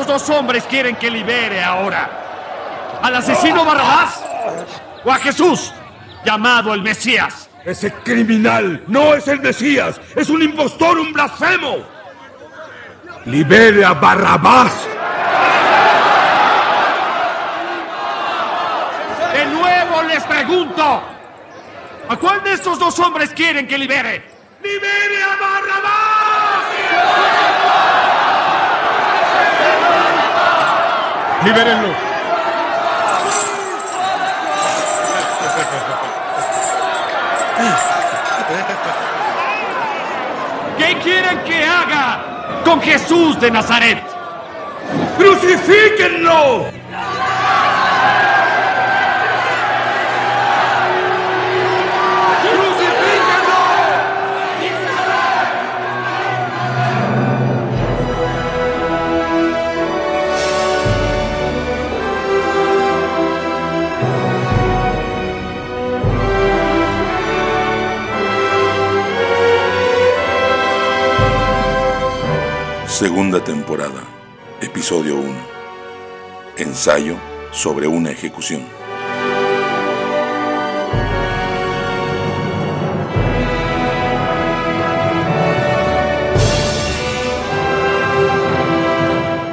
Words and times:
estos 0.00 0.28
dos 0.28 0.36
hombres 0.36 0.64
quieren 0.64 0.96
que 0.96 1.10
libere 1.10 1.62
ahora? 1.62 2.08
¿Al 3.02 3.16
asesino 3.16 3.64
Barrabás? 3.64 4.22
¿O 5.04 5.10
a 5.10 5.16
Jesús, 5.16 5.72
llamado 6.24 6.72
el 6.74 6.82
Mesías? 6.82 7.48
Ese 7.64 7.92
criminal 7.92 8.82
no 8.86 9.14
es 9.14 9.26
el 9.28 9.40
Mesías, 9.40 10.00
es 10.14 10.30
un 10.30 10.42
impostor, 10.42 10.98
un 10.98 11.12
blasfemo. 11.12 11.78
Libere 13.24 13.84
a 13.84 13.92
Barrabás. 13.94 14.72
De 19.32 19.46
nuevo 19.46 20.02
les 20.02 20.22
pregunto, 20.24 21.02
¿a 22.08 22.16
cuál 22.16 22.42
de 22.44 22.52
estos 22.52 22.78
dos 22.78 22.98
hombres 23.00 23.30
quieren 23.30 23.66
que 23.66 23.76
libere? 23.76 24.22
¡Libere 24.62 25.22
a 25.22 25.36
Barrabás! 25.40 26.08
Libérenlo. 31.44 31.88
¿Qué 40.78 40.98
quieren 41.02 41.38
que 41.44 41.64
haga 41.64 42.62
con 42.64 42.80
Jesús 42.80 43.40
de 43.40 43.50
Nazaret? 43.50 44.02
¡Crucifíquenlo! 45.18 46.77
Segunda 72.98 73.44
temporada, 73.44 74.02
episodio 74.60 75.18
1. 75.18 75.32
Ensayo 76.56 77.14
sobre 77.52 77.86
una 77.86 78.10
ejecución. 78.10 78.62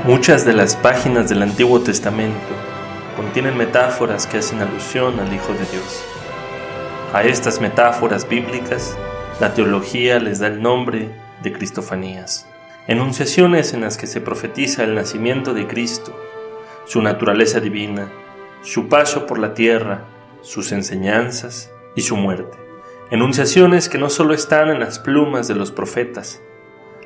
Muchas 0.05 0.43
de 0.43 0.53
las 0.53 0.75
páginas 0.75 1.29
del 1.29 1.43
Antiguo 1.43 1.79
Testamento 1.81 2.39
contienen 3.15 3.55
metáforas 3.55 4.25
que 4.25 4.39
hacen 4.39 4.59
alusión 4.59 5.19
al 5.19 5.31
Hijo 5.31 5.53
de 5.53 5.65
Dios. 5.67 6.03
A 7.13 7.21
estas 7.21 7.61
metáforas 7.61 8.27
bíblicas, 8.27 8.97
la 9.39 9.53
teología 9.53 10.19
les 10.19 10.39
da 10.39 10.47
el 10.47 10.63
nombre 10.63 11.11
de 11.43 11.53
Cristofanías 11.53 12.47
enunciaciones 12.87 13.73
en 13.73 13.81
las 13.81 13.97
que 13.97 14.05
se 14.05 14.21
profetiza 14.21 14.83
el 14.83 14.93
nacimiento 14.93 15.53
de 15.53 15.65
Cristo, 15.65 16.15
su 16.85 17.01
naturaleza 17.01 17.59
divina, 17.59 18.11
su 18.61 18.87
paso 18.89 19.25
por 19.25 19.39
la 19.39 19.55
tierra, 19.55 20.05
sus 20.41 20.71
enseñanzas 20.71 21.71
y 21.95 22.01
su 22.01 22.15
muerte. 22.15 22.57
Enunciaciones 23.09 23.89
que 23.89 23.97
no 23.97 24.09
solo 24.09 24.35
están 24.35 24.69
en 24.69 24.79
las 24.79 24.99
plumas 24.99 25.47
de 25.47 25.55
los 25.55 25.71
profetas, 25.71 26.43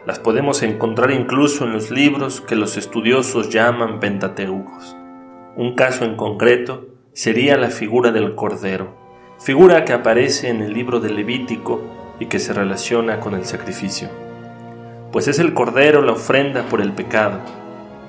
las 0.05 0.19
podemos 0.19 0.63
encontrar 0.63 1.11
incluso 1.11 1.63
en 1.63 1.71
los 1.71 1.91
libros 1.91 2.41
que 2.41 2.55
los 2.55 2.75
estudiosos 2.75 3.49
llaman 3.49 3.99
pentateucos. 3.99 4.97
Un 5.55 5.75
caso 5.75 6.03
en 6.03 6.17
concreto 6.17 6.87
sería 7.13 7.57
la 7.57 7.69
figura 7.69 8.11
del 8.11 8.35
Cordero, 8.35 8.97
figura 9.39 9.85
que 9.85 9.93
aparece 9.93 10.49
en 10.49 10.61
el 10.61 10.73
libro 10.73 10.99
de 10.99 11.11
Levítico 11.11 11.81
y 12.19 12.25
que 12.25 12.39
se 12.39 12.51
relaciona 12.51 13.19
con 13.21 13.33
el 13.33 13.45
sacrificio 13.45 14.28
pues 15.11 15.27
es 15.27 15.39
el 15.39 15.53
Cordero 15.53 16.01
la 16.01 16.13
ofrenda 16.13 16.63
por 16.63 16.81
el 16.81 16.93
pecado. 16.93 17.39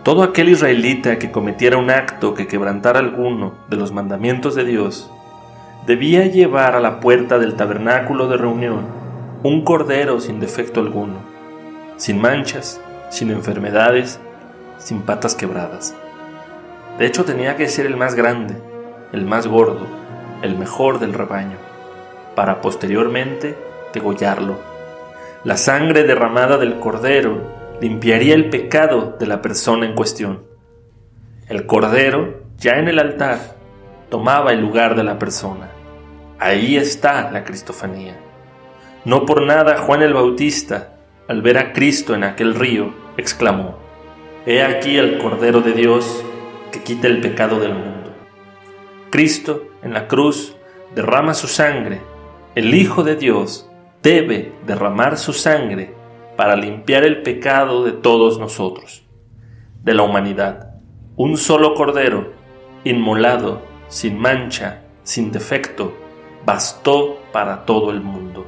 Todo 0.03 0.23
aquel 0.23 0.49
israelita 0.49 1.19
que 1.19 1.31
cometiera 1.31 1.77
un 1.77 1.91
acto 1.91 2.35
que 2.35 2.47
quebrantara 2.47 2.99
alguno 2.99 3.55
de 3.69 3.77
los 3.77 3.93
mandamientos 3.93 4.55
de 4.55 4.65
Dios, 4.65 5.11
debía 5.87 6.27
llevar 6.27 6.75
a 6.75 6.81
la 6.81 7.01
puerta 7.01 7.39
del 7.39 7.55
tabernáculo 7.55 8.29
de 8.29 8.37
reunión 8.37 8.87
un 9.43 9.65
cordero 9.65 10.21
sin 10.21 10.41
defecto 10.41 10.81
alguno, 10.81 11.19
sin 11.97 12.21
manchas, 12.21 12.81
sin 13.09 13.31
enfermedades, 13.31 14.21
sin 14.79 15.01
patas 15.01 15.35
quebradas. 15.35 15.95
De 16.99 17.07
hecho 17.07 17.25
tenía 17.25 17.57
que 17.57 17.69
ser 17.69 17.87
el 17.87 17.97
más 17.97 18.15
grande, 18.15 18.57
el 19.13 19.25
más 19.25 19.47
gordo, 19.47 19.87
el 20.43 20.57
mejor 20.59 20.99
del 20.99 21.15
rebaño, 21.15 21.57
para 22.35 22.61
posteriormente 22.61 23.57
degollarlo 23.95 24.70
la 25.43 25.57
sangre 25.57 26.03
derramada 26.03 26.59
del 26.59 26.79
cordero 26.81 27.79
limpiaría 27.81 28.35
el 28.35 28.51
pecado 28.51 29.17
de 29.19 29.27
la 29.27 29.41
persona 29.41 29.87
en 29.87 29.95
cuestión. 29.95 30.45
El 31.49 31.65
cordero, 31.65 32.43
ya 32.59 32.75
en 32.75 32.89
el 32.89 32.99
altar, 32.99 33.57
tomaba 34.11 34.53
el 34.53 34.61
lugar 34.61 34.97
de 34.97 35.03
la 35.03 35.19
persona. 35.19 35.71
Ahí 36.39 36.77
está 36.77 37.31
la 37.31 37.45
cristofanía. 37.45 38.19
No 39.07 39.25
por 39.25 39.43
nada 39.43 39.79
Juan 39.79 40.03
el 40.03 40.13
Bautista, 40.13 40.97
al 41.27 41.41
ver 41.41 41.57
a 41.57 41.73
Cristo 41.73 42.15
en 42.15 42.25
aquel 42.25 42.55
río, 42.55 42.93
exclamó, 43.17 43.79
He 44.45 44.63
aquí 44.63 44.99
el 44.99 45.17
Cordero 45.17 45.63
de 45.63 45.73
Dios 45.73 46.23
que 46.71 46.83
quita 46.83 47.07
el 47.07 47.23
pecado 47.23 47.61
del 47.61 47.73
mundo. 47.73 48.13
Cristo, 49.09 49.65
en 49.83 49.95
la 49.95 50.07
cruz, 50.07 50.55
derrama 50.95 51.33
su 51.33 51.49
sangre, 51.49 52.03
el 52.55 52.75
Hijo 52.75 53.05
de 53.05 53.17
Dios, 53.17 53.70
debe 54.03 54.53
derramar 54.67 55.19
su 55.19 55.33
sangre 55.33 55.95
para 56.37 56.57
limpiar 56.57 57.05
el 57.05 57.23
pecado 57.23 57.85
de 57.85 57.93
todos 57.93 58.39
nosotros, 58.39 59.03
de 59.83 59.95
la 59.95 60.03
humanidad. 60.03 60.75
Un 61.17 61.37
solo 61.37 61.75
cordero, 61.75 62.33
inmolado, 62.85 63.63
sin 63.89 64.19
mancha, 64.19 64.83
sin 65.03 65.31
defecto, 65.31 65.93
bastó 66.47 67.19
para 67.33 67.67
todo 67.67 67.91
el 67.91 68.01
mundo. 68.01 68.47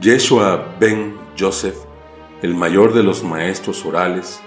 Yeshua 0.00 0.76
ben 0.78 1.16
Joseph, 1.36 1.76
el 2.42 2.54
mayor 2.54 2.92
de 2.92 3.02
los 3.02 3.24
maestros 3.24 3.84
orales, 3.84 4.40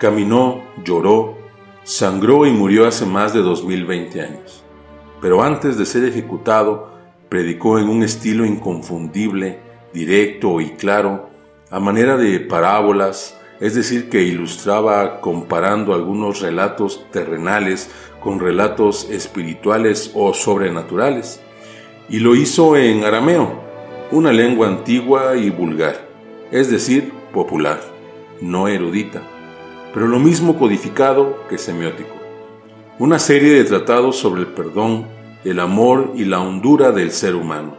caminó, 0.00 0.62
lloró, 0.84 1.36
sangró 1.84 2.46
y 2.46 2.50
murió 2.50 2.88
hace 2.88 3.06
más 3.06 3.32
de 3.32 3.42
2020 3.42 4.20
años. 4.20 4.64
Pero 5.20 5.42
antes 5.42 5.78
de 5.78 5.86
ser 5.86 6.04
ejecutado, 6.04 6.95
predicó 7.28 7.78
en 7.78 7.88
un 7.88 8.02
estilo 8.02 8.44
inconfundible, 8.44 9.58
directo 9.92 10.60
y 10.60 10.70
claro, 10.70 11.30
a 11.70 11.80
manera 11.80 12.16
de 12.16 12.40
parábolas, 12.40 13.36
es 13.60 13.74
decir, 13.74 14.08
que 14.08 14.22
ilustraba 14.22 15.20
comparando 15.20 15.94
algunos 15.94 16.40
relatos 16.40 17.04
terrenales 17.10 17.90
con 18.20 18.38
relatos 18.38 19.08
espirituales 19.10 20.12
o 20.14 20.34
sobrenaturales. 20.34 21.40
Y 22.08 22.20
lo 22.20 22.34
hizo 22.34 22.76
en 22.76 23.04
arameo, 23.04 23.60
una 24.10 24.32
lengua 24.32 24.68
antigua 24.68 25.36
y 25.36 25.50
vulgar, 25.50 26.08
es 26.50 26.70
decir, 26.70 27.12
popular, 27.32 27.80
no 28.40 28.68
erudita, 28.68 29.22
pero 29.92 30.06
lo 30.06 30.18
mismo 30.18 30.58
codificado 30.58 31.46
que 31.48 31.58
semiótico. 31.58 32.14
Una 32.98 33.18
serie 33.18 33.52
de 33.52 33.64
tratados 33.64 34.16
sobre 34.16 34.42
el 34.42 34.46
perdón 34.46 35.06
el 35.46 35.60
amor 35.60 36.12
y 36.16 36.24
la 36.24 36.40
hondura 36.40 36.90
del 36.90 37.12
ser 37.12 37.36
humano. 37.36 37.76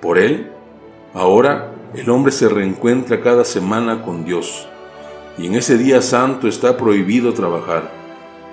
Por 0.00 0.18
él, 0.18 0.50
ahora 1.14 1.72
el 1.94 2.10
hombre 2.10 2.32
se 2.32 2.48
reencuentra 2.48 3.22
cada 3.22 3.44
semana 3.44 4.02
con 4.02 4.24
Dios, 4.24 4.66
y 5.38 5.46
en 5.46 5.54
ese 5.54 5.78
día 5.78 6.02
santo 6.02 6.48
está 6.48 6.76
prohibido 6.76 7.32
trabajar, 7.32 7.92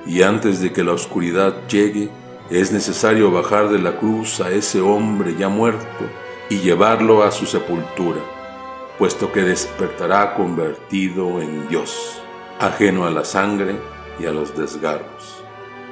y 0.06 0.22
antes 0.22 0.62
de 0.62 0.72
que 0.72 0.84
la 0.84 0.92
oscuridad 0.92 1.68
llegue, 1.68 2.10
es 2.52 2.72
necesario 2.72 3.32
bajar 3.32 3.70
de 3.70 3.80
la 3.80 3.98
cruz 3.98 4.40
a 4.40 4.52
ese 4.52 4.82
hombre 4.82 5.36
ya 5.36 5.50
muerto 5.50 6.06
y 6.50 6.58
llevarlo 6.58 7.24
a 7.24 7.32
su 7.32 7.48
sepultura, 7.48 8.20
puesto 9.00 9.32
que 9.32 9.42
despertará 9.42 10.36
convertido 10.36 11.42
en 11.42 11.68
Dios, 11.70 12.22
ajeno 12.60 13.06
a 13.06 13.10
la 13.10 13.26
sangre 13.26 13.78
y 14.20 14.28
a 14.28 14.32
los 14.32 14.56
desgarros. 14.56 15.33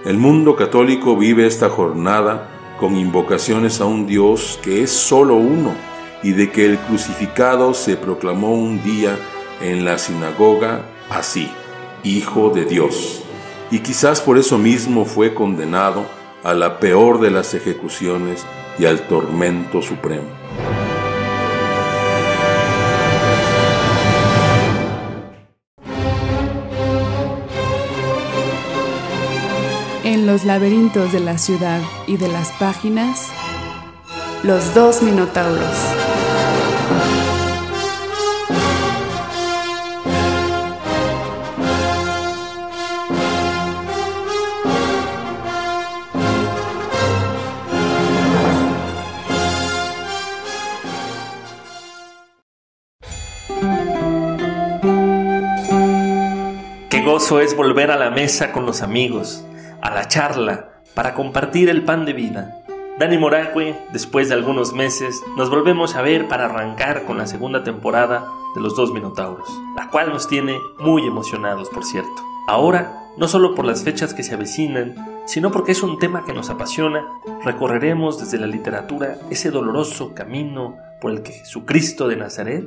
El 0.04 0.18
mundo 0.18 0.56
católico 0.56 1.16
vive 1.16 1.46
esta 1.46 1.70
jornada 1.70 2.50
con 2.80 2.96
invocaciones 2.96 3.82
a 3.82 3.86
un 3.86 4.08
Dios 4.08 4.60
que 4.64 4.82
es 4.82 4.90
solo 4.90 5.36
uno 5.36 5.76
y 6.24 6.32
de 6.32 6.52
que 6.52 6.66
el 6.66 6.80
crucificado 6.80 7.76
se 7.76 7.98
proclamó 7.98 8.52
un 8.56 8.82
día 8.82 9.16
en 9.62 9.86
la 9.86 10.00
sinagoga 10.00 10.86
así, 11.12 11.52
Hijo 12.04 12.50
de 12.50 12.66
Dios. 12.66 13.22
Y 13.70 13.80
quizás 13.80 14.22
por 14.22 14.40
eso 14.40 14.58
mismo 14.58 15.06
fue 15.06 15.36
condenado 15.36 16.04
a 16.44 16.56
la 16.56 16.80
peor 16.80 17.20
de 17.20 17.30
las 17.30 17.54
ejecuciones 17.54 18.44
y 18.80 18.86
al 18.86 19.08
tormento 19.08 19.84
supremo. 19.84 20.41
En 30.12 30.28
los 30.28 30.44
laberintos 30.44 31.14
de 31.14 31.22
la 31.22 31.38
ciudad 31.38 31.80
y 32.06 32.18
de 32.18 32.28
las 32.28 32.52
páginas, 32.60 33.30
los 34.44 34.76
dos 34.76 35.02
minotauros. 35.02 35.64
Qué 56.90 57.02
gozo 57.02 57.40
es 57.40 57.56
volver 57.56 57.92
a 57.92 57.96
la 57.96 58.10
mesa 58.10 58.52
con 58.52 58.66
los 58.66 58.82
amigos, 58.82 59.46
la 59.96 60.08
charla, 60.08 60.70
para 60.94 61.14
compartir 61.14 61.70
el 61.70 61.84
pan 61.84 62.06
de 62.06 62.14
vida. 62.14 62.58
Dani 63.00 63.18
Moracue, 63.18 63.76
después 63.94 64.30
de 64.30 64.36
algunos 64.36 64.74
meses, 64.74 65.24
nos 65.38 65.50
volvemos 65.50 65.96
a 65.96 66.02
ver 66.02 66.28
para 66.28 66.46
arrancar 66.46 67.06
con 67.06 67.18
la 67.18 67.26
segunda 67.26 67.64
temporada 67.64 68.28
de 68.54 68.62
Los 68.62 68.76
Dos 68.76 68.92
Minotauros, 68.92 69.50
la 69.76 69.90
cual 69.90 70.10
nos 70.10 70.28
tiene 70.28 70.60
muy 70.80 71.08
emocionados, 71.08 71.70
por 71.70 71.86
cierto. 71.86 72.22
Ahora, 72.48 73.02
no 73.18 73.28
solo 73.28 73.56
por 73.56 73.66
las 73.66 73.84
fechas 73.84 74.14
que 74.14 74.24
se 74.24 74.34
avecinan, 74.34 74.96
sino 75.26 75.52
porque 75.52 75.72
es 75.72 75.84
un 75.84 76.00
tema 76.00 76.26
que 76.26 76.34
nos 76.34 76.50
apasiona, 76.50 77.06
recorreremos 77.44 78.20
desde 78.20 78.38
la 78.38 78.48
literatura 78.48 79.18
ese 79.30 79.52
doloroso 79.52 80.14
camino 80.14 80.76
por 81.00 81.12
el 81.12 81.24
que 81.24 81.32
Jesucristo 81.32 82.08
de 82.08 82.18
Nazaret, 82.18 82.66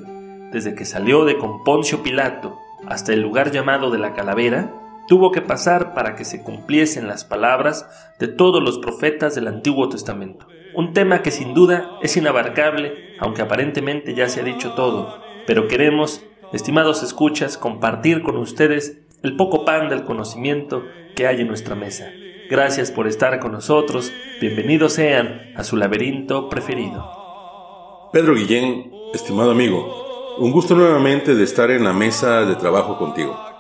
desde 0.53 0.75
que 0.75 0.85
salió 0.85 1.25
de 1.25 1.39
Componcio 1.39 2.03
Pilato 2.03 2.59
hasta 2.87 3.13
el 3.13 3.21
lugar 3.21 3.51
llamado 3.51 3.91
de 3.91 3.99
la 3.99 4.15
Calavera, 4.15 4.73
tuvo 5.09 5.33
que 5.33 5.43
pasar 5.43 5.95
para 5.95 6.17
que 6.17 6.25
se 6.25 6.43
cumpliesen 6.43 7.07
las 7.07 7.25
palabras 7.25 7.87
de 8.19 8.29
todos 8.29 8.63
los 8.63 8.79
profetas 8.79 9.35
del 9.35 9.49
Antiguo 9.49 9.89
Testamento. 9.89 10.47
Un 10.75 10.93
tema 10.93 11.23
que 11.23 11.31
sin 11.31 11.55
duda 11.55 11.91
es 12.03 12.17
inabarcable, 12.17 13.17
aunque 13.21 13.43
aparentemente 13.43 14.15
ya 14.15 14.29
se 14.29 14.41
ha 14.41 14.45
dicho 14.45 14.73
todo, 14.75 15.23
pero 15.47 15.69
queremos, 15.69 16.25
estimados 16.53 17.03
escuchas, 17.03 17.59
compartir 17.59 18.23
con 18.23 18.37
ustedes 18.37 18.99
el 19.23 19.37
poco 19.37 19.65
pan 19.65 19.89
del 19.89 20.05
conocimiento 20.05 20.85
que 21.15 21.27
hay 21.27 21.41
en 21.41 21.49
nuestra 21.49 21.75
mesa. 21.75 22.11
Gracias 22.51 22.91
por 22.91 23.07
estar 23.07 23.39
con 23.41 23.53
nosotros, 23.53 24.13
bienvenidos 24.41 24.95
sean 24.95 25.53
a 25.57 25.65
su 25.65 25.77
laberinto 25.77 26.49
preferido. 26.49 28.11
Pedro 28.13 28.35
Guillén, 28.35 28.93
estimado 29.15 29.53
amigo, 29.53 30.37
un 30.39 30.51
gusto 30.51 30.75
nuevamente 30.75 31.35
de 31.35 31.45
estar 31.45 31.71
en 31.71 31.85
la 31.85 31.93
mesa 31.93 32.45
de 32.45 32.57
trabajo 32.57 32.99
contigo. 32.99 33.54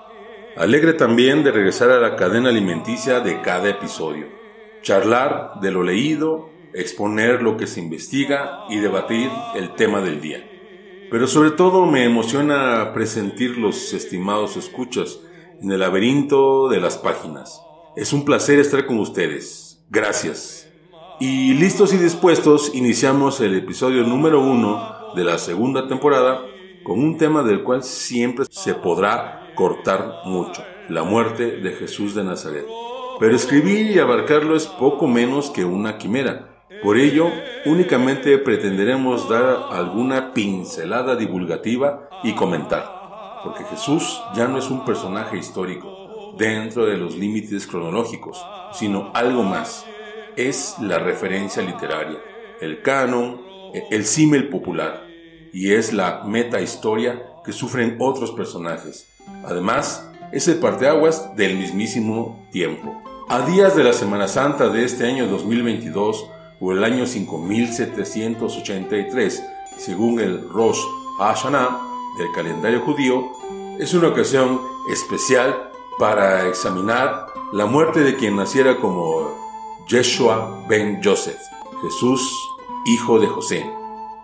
Alegre 0.56 0.92
también 0.92 1.42
de 1.42 1.50
regresar 1.50 1.90
a 1.90 1.98
la 1.98 2.14
cadena 2.14 2.50
alimenticia 2.50 3.18
de 3.18 3.40
cada 3.40 3.68
episodio. 3.70 4.28
Charlar 4.82 5.58
de 5.60 5.72
lo 5.72 5.82
leído, 5.82 6.48
exponer 6.72 7.42
lo 7.42 7.56
que 7.56 7.66
se 7.66 7.80
investiga 7.80 8.60
y 8.70 8.78
debatir 8.78 9.32
el 9.56 9.74
tema 9.74 10.00
del 10.00 10.20
día. 10.20 10.48
Pero 11.10 11.26
sobre 11.26 11.50
todo 11.50 11.86
me 11.86 12.04
emociona 12.04 12.92
presentir 12.94 13.58
los 13.58 13.92
estimados 13.94 14.56
escuchas 14.56 15.18
en 15.60 15.72
el 15.72 15.80
laberinto 15.80 16.68
de 16.68 16.80
las 16.80 16.98
páginas. 16.98 17.60
Es 17.96 18.12
un 18.12 18.24
placer 18.24 18.60
estar 18.60 18.86
con 18.86 19.00
ustedes. 19.00 19.84
Gracias. 19.90 20.70
Y 21.18 21.54
listos 21.54 21.92
y 21.92 21.96
dispuestos, 21.96 22.72
iniciamos 22.74 23.40
el 23.40 23.56
episodio 23.56 24.04
número 24.04 24.40
uno 24.40 25.14
de 25.16 25.24
la 25.24 25.38
segunda 25.38 25.88
temporada 25.88 26.42
con 26.84 27.00
un 27.00 27.18
tema 27.18 27.42
del 27.42 27.64
cual 27.64 27.82
siempre 27.82 28.46
se 28.48 28.74
podrá 28.74 29.43
cortar 29.54 30.22
mucho, 30.24 30.64
la 30.88 31.02
muerte 31.02 31.58
de 31.58 31.72
Jesús 31.72 32.14
de 32.14 32.24
Nazaret. 32.24 32.66
Pero 33.20 33.36
escribir 33.36 33.90
y 33.90 33.98
abarcarlo 33.98 34.56
es 34.56 34.66
poco 34.66 35.06
menos 35.06 35.50
que 35.50 35.64
una 35.64 35.98
quimera. 35.98 36.66
Por 36.82 36.98
ello, 36.98 37.30
únicamente 37.64 38.36
pretenderemos 38.38 39.28
dar 39.28 39.66
alguna 39.70 40.34
pincelada 40.34 41.16
divulgativa 41.16 42.10
y 42.22 42.34
comentar, 42.34 43.40
porque 43.44 43.64
Jesús 43.64 44.20
ya 44.34 44.48
no 44.48 44.58
es 44.58 44.68
un 44.68 44.84
personaje 44.84 45.38
histórico 45.38 46.34
dentro 46.36 46.86
de 46.86 46.96
los 46.96 47.16
límites 47.16 47.66
cronológicos, 47.66 48.44
sino 48.72 49.10
algo 49.14 49.42
más. 49.42 49.86
Es 50.36 50.76
la 50.80 50.98
referencia 50.98 51.62
literaria, 51.62 52.18
el 52.60 52.82
canon, 52.82 53.40
el 53.90 54.04
símil 54.04 54.48
popular, 54.48 55.06
y 55.52 55.72
es 55.72 55.92
la 55.92 56.24
meta 56.24 56.60
historia 56.60 57.22
que 57.44 57.52
sufren 57.52 57.96
otros 58.00 58.32
personajes, 58.32 59.13
Además, 59.44 60.08
es 60.32 60.48
el 60.48 60.58
parteaguas 60.58 61.36
del 61.36 61.56
mismísimo 61.56 62.44
tiempo. 62.50 63.00
A 63.28 63.46
días 63.46 63.76
de 63.76 63.84
la 63.84 63.92
Semana 63.92 64.26
Santa 64.28 64.68
de 64.68 64.84
este 64.84 65.06
año 65.06 65.26
2022 65.26 66.30
o 66.60 66.72
el 66.72 66.84
año 66.84 67.06
5783, 67.06 69.42
según 69.78 70.20
el 70.20 70.48
Rosh 70.48 70.80
Hashanah 71.18 71.80
del 72.18 72.28
calendario 72.34 72.80
judío, 72.80 73.30
es 73.78 73.94
una 73.94 74.08
ocasión 74.08 74.60
especial 74.90 75.70
para 75.98 76.48
examinar 76.48 77.26
la 77.52 77.66
muerte 77.66 78.00
de 78.00 78.16
quien 78.16 78.36
naciera 78.36 78.78
como 78.78 79.32
Yeshua 79.88 80.64
ben 80.68 81.00
Joseph, 81.02 81.40
Jesús, 81.82 82.32
hijo 82.86 83.20
de 83.20 83.26
José, 83.26 83.64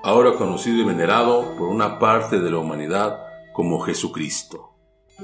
ahora 0.02 0.34
conocido 0.34 0.78
y 0.78 0.84
venerado 0.84 1.56
por 1.56 1.68
una 1.68 1.98
parte 1.98 2.40
de 2.40 2.50
la 2.50 2.58
humanidad 2.58 3.20
como 3.52 3.80
Jesucristo. 3.80 4.69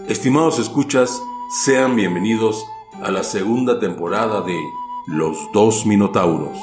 Estimados 0.05 0.61
escuchas, 0.61 1.21
sean 1.49 1.97
bienvenidos 1.97 2.65
a 3.03 3.11
la 3.11 3.25
segunda 3.25 3.81
temporada 3.81 4.41
de 4.43 4.57
Los 5.07 5.51
dos 5.53 5.85
Minotauros. 5.85 6.57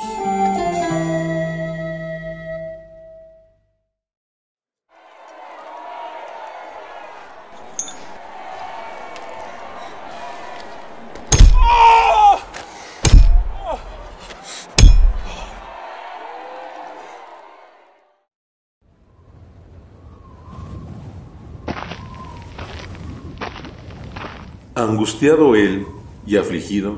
Angustiado 24.75 25.55
él 25.55 25.85
y 26.25 26.37
afligido, 26.37 26.95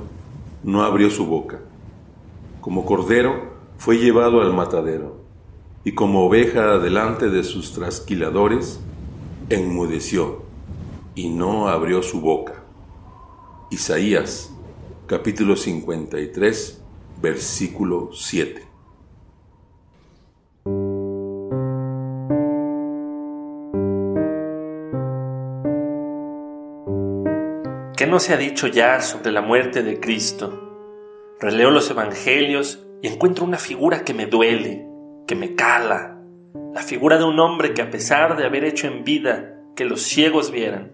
no 0.63 0.84
abrió 0.84 1.10
su 1.10 1.25
boca. 1.25 1.60
Como 2.62 2.86
cordero 2.86 3.51
fue 3.77 3.98
llevado 3.98 4.41
al 4.41 4.53
matadero, 4.53 5.17
y 5.84 5.91
como 5.91 6.25
oveja 6.25 6.77
delante 6.77 7.29
de 7.29 7.44
sus 7.44 7.74
trasquiladores, 7.74 8.79
enmudeció 9.50 10.44
y 11.15 11.27
no 11.27 11.67
abrió 11.67 12.01
su 12.01 12.22
boca. 12.22 12.63
Isaías 13.70 14.53
capítulo 15.05 15.58
53, 15.58 16.82
versículo 17.22 18.12
7. 18.13 18.75
¿Qué 28.06 28.12
no 28.12 28.20
se 28.20 28.36
ha 28.36 28.38
dicho 28.38 28.68
ya 28.68 29.02
sobre 29.02 29.32
la 29.32 29.42
muerte 29.42 29.82
de 29.82 30.00
Cristo? 30.00 31.34
Releo 31.40 31.72
los 31.72 31.90
evangelios 31.90 32.86
y 33.02 33.08
encuentro 33.08 33.44
una 33.44 33.58
figura 33.58 34.04
que 34.04 34.14
me 34.14 34.28
duele, 34.28 34.88
que 35.26 35.34
me 35.34 35.56
cala, 35.56 36.22
la 36.72 36.82
figura 36.82 37.18
de 37.18 37.24
un 37.24 37.40
hombre 37.40 37.74
que 37.74 37.82
a 37.82 37.90
pesar 37.90 38.38
de 38.38 38.46
haber 38.46 38.64
hecho 38.64 38.86
en 38.86 39.04
vida 39.04 39.60
que 39.76 39.86
los 39.86 40.04
ciegos 40.04 40.52
vieran, 40.52 40.92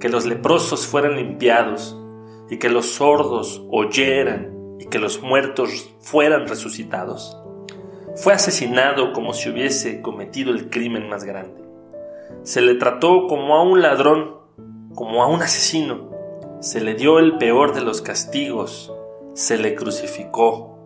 que 0.00 0.08
los 0.08 0.24
leprosos 0.24 0.86
fueran 0.86 1.16
limpiados 1.16 2.00
y 2.48 2.56
que 2.56 2.70
los 2.70 2.92
sordos 2.92 3.62
oyeran 3.70 4.78
y 4.80 4.86
que 4.86 4.98
los 4.98 5.20
muertos 5.20 5.94
fueran 6.00 6.48
resucitados, 6.48 7.36
fue 8.16 8.32
asesinado 8.32 9.12
como 9.12 9.34
si 9.34 9.50
hubiese 9.50 10.00
cometido 10.00 10.52
el 10.52 10.70
crimen 10.70 11.10
más 11.10 11.24
grande. 11.24 11.62
Se 12.42 12.62
le 12.62 12.76
trató 12.76 13.26
como 13.26 13.54
a 13.54 13.62
un 13.62 13.82
ladrón, 13.82 14.38
como 14.94 15.22
a 15.22 15.26
un 15.26 15.42
asesino, 15.42 16.16
se 16.60 16.80
le 16.80 16.94
dio 16.94 17.20
el 17.20 17.38
peor 17.38 17.72
de 17.72 17.82
los 17.82 18.02
castigos, 18.02 18.92
se 19.34 19.58
le 19.58 19.76
crucificó. 19.76 20.76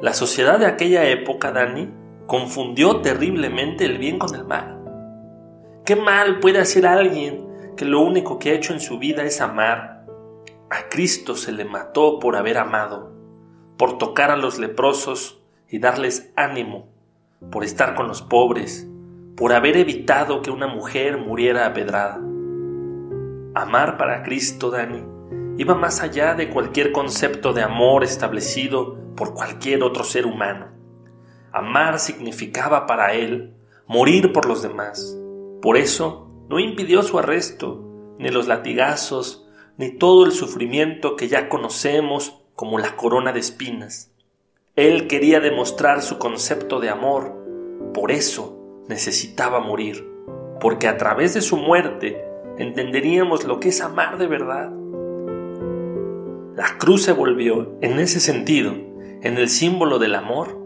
La 0.00 0.12
sociedad 0.12 0.58
de 0.58 0.66
aquella 0.66 1.08
época, 1.08 1.52
Dani, 1.52 1.88
confundió 2.26 3.00
terriblemente 3.00 3.84
el 3.84 3.98
bien 3.98 4.18
con 4.18 4.34
el 4.34 4.44
mal. 4.44 4.82
¿Qué 5.84 5.94
mal 5.94 6.40
puede 6.40 6.58
hacer 6.58 6.86
alguien 6.86 7.46
que 7.76 7.84
lo 7.84 8.00
único 8.00 8.38
que 8.38 8.50
ha 8.50 8.54
hecho 8.54 8.72
en 8.72 8.80
su 8.80 8.98
vida 8.98 9.22
es 9.22 9.40
amar? 9.40 10.04
A 10.68 10.88
Cristo 10.90 11.36
se 11.36 11.52
le 11.52 11.64
mató 11.64 12.18
por 12.18 12.34
haber 12.34 12.58
amado, 12.58 13.12
por 13.76 13.98
tocar 13.98 14.32
a 14.32 14.36
los 14.36 14.58
leprosos 14.58 15.40
y 15.68 15.78
darles 15.78 16.32
ánimo, 16.34 16.88
por 17.52 17.64
estar 17.64 17.94
con 17.94 18.08
los 18.08 18.22
pobres, 18.22 18.88
por 19.36 19.52
haber 19.52 19.76
evitado 19.76 20.42
que 20.42 20.50
una 20.50 20.66
mujer 20.66 21.18
muriera 21.18 21.66
apedrada. 21.66 22.20
Amar 23.58 23.96
para 23.96 24.22
Cristo, 24.22 24.70
Dani, 24.70 25.02
iba 25.56 25.74
más 25.74 26.00
allá 26.00 26.36
de 26.36 26.48
cualquier 26.48 26.92
concepto 26.92 27.52
de 27.52 27.62
amor 27.62 28.04
establecido 28.04 28.96
por 29.16 29.34
cualquier 29.34 29.82
otro 29.82 30.04
ser 30.04 30.26
humano. 30.26 30.68
Amar 31.50 31.98
significaba 31.98 32.86
para 32.86 33.14
él 33.14 33.56
morir 33.88 34.32
por 34.32 34.46
los 34.46 34.62
demás. 34.62 35.18
Por 35.60 35.76
eso 35.76 36.30
no 36.48 36.60
impidió 36.60 37.02
su 37.02 37.18
arresto, 37.18 37.82
ni 38.20 38.30
los 38.30 38.46
latigazos, 38.46 39.48
ni 39.76 39.90
todo 39.90 40.24
el 40.24 40.30
sufrimiento 40.30 41.16
que 41.16 41.26
ya 41.26 41.48
conocemos 41.48 42.40
como 42.54 42.78
la 42.78 42.94
corona 42.94 43.32
de 43.32 43.40
espinas. 43.40 44.12
Él 44.76 45.08
quería 45.08 45.40
demostrar 45.40 46.02
su 46.02 46.18
concepto 46.18 46.78
de 46.78 46.90
amor, 46.90 47.34
por 47.92 48.12
eso 48.12 48.84
necesitaba 48.86 49.58
morir, 49.58 50.08
porque 50.60 50.86
a 50.86 50.96
través 50.96 51.34
de 51.34 51.40
su 51.40 51.56
muerte 51.56 52.27
entenderíamos 52.58 53.44
lo 53.44 53.60
que 53.60 53.68
es 53.68 53.80
amar 53.80 54.18
de 54.18 54.26
verdad. 54.26 54.70
La 56.54 56.76
cruz 56.78 57.04
se 57.04 57.12
volvió, 57.12 57.78
en 57.80 57.98
ese 58.00 58.20
sentido, 58.20 58.74
en 59.22 59.38
el 59.38 59.48
símbolo 59.48 59.98
del 59.98 60.14
amor, 60.14 60.58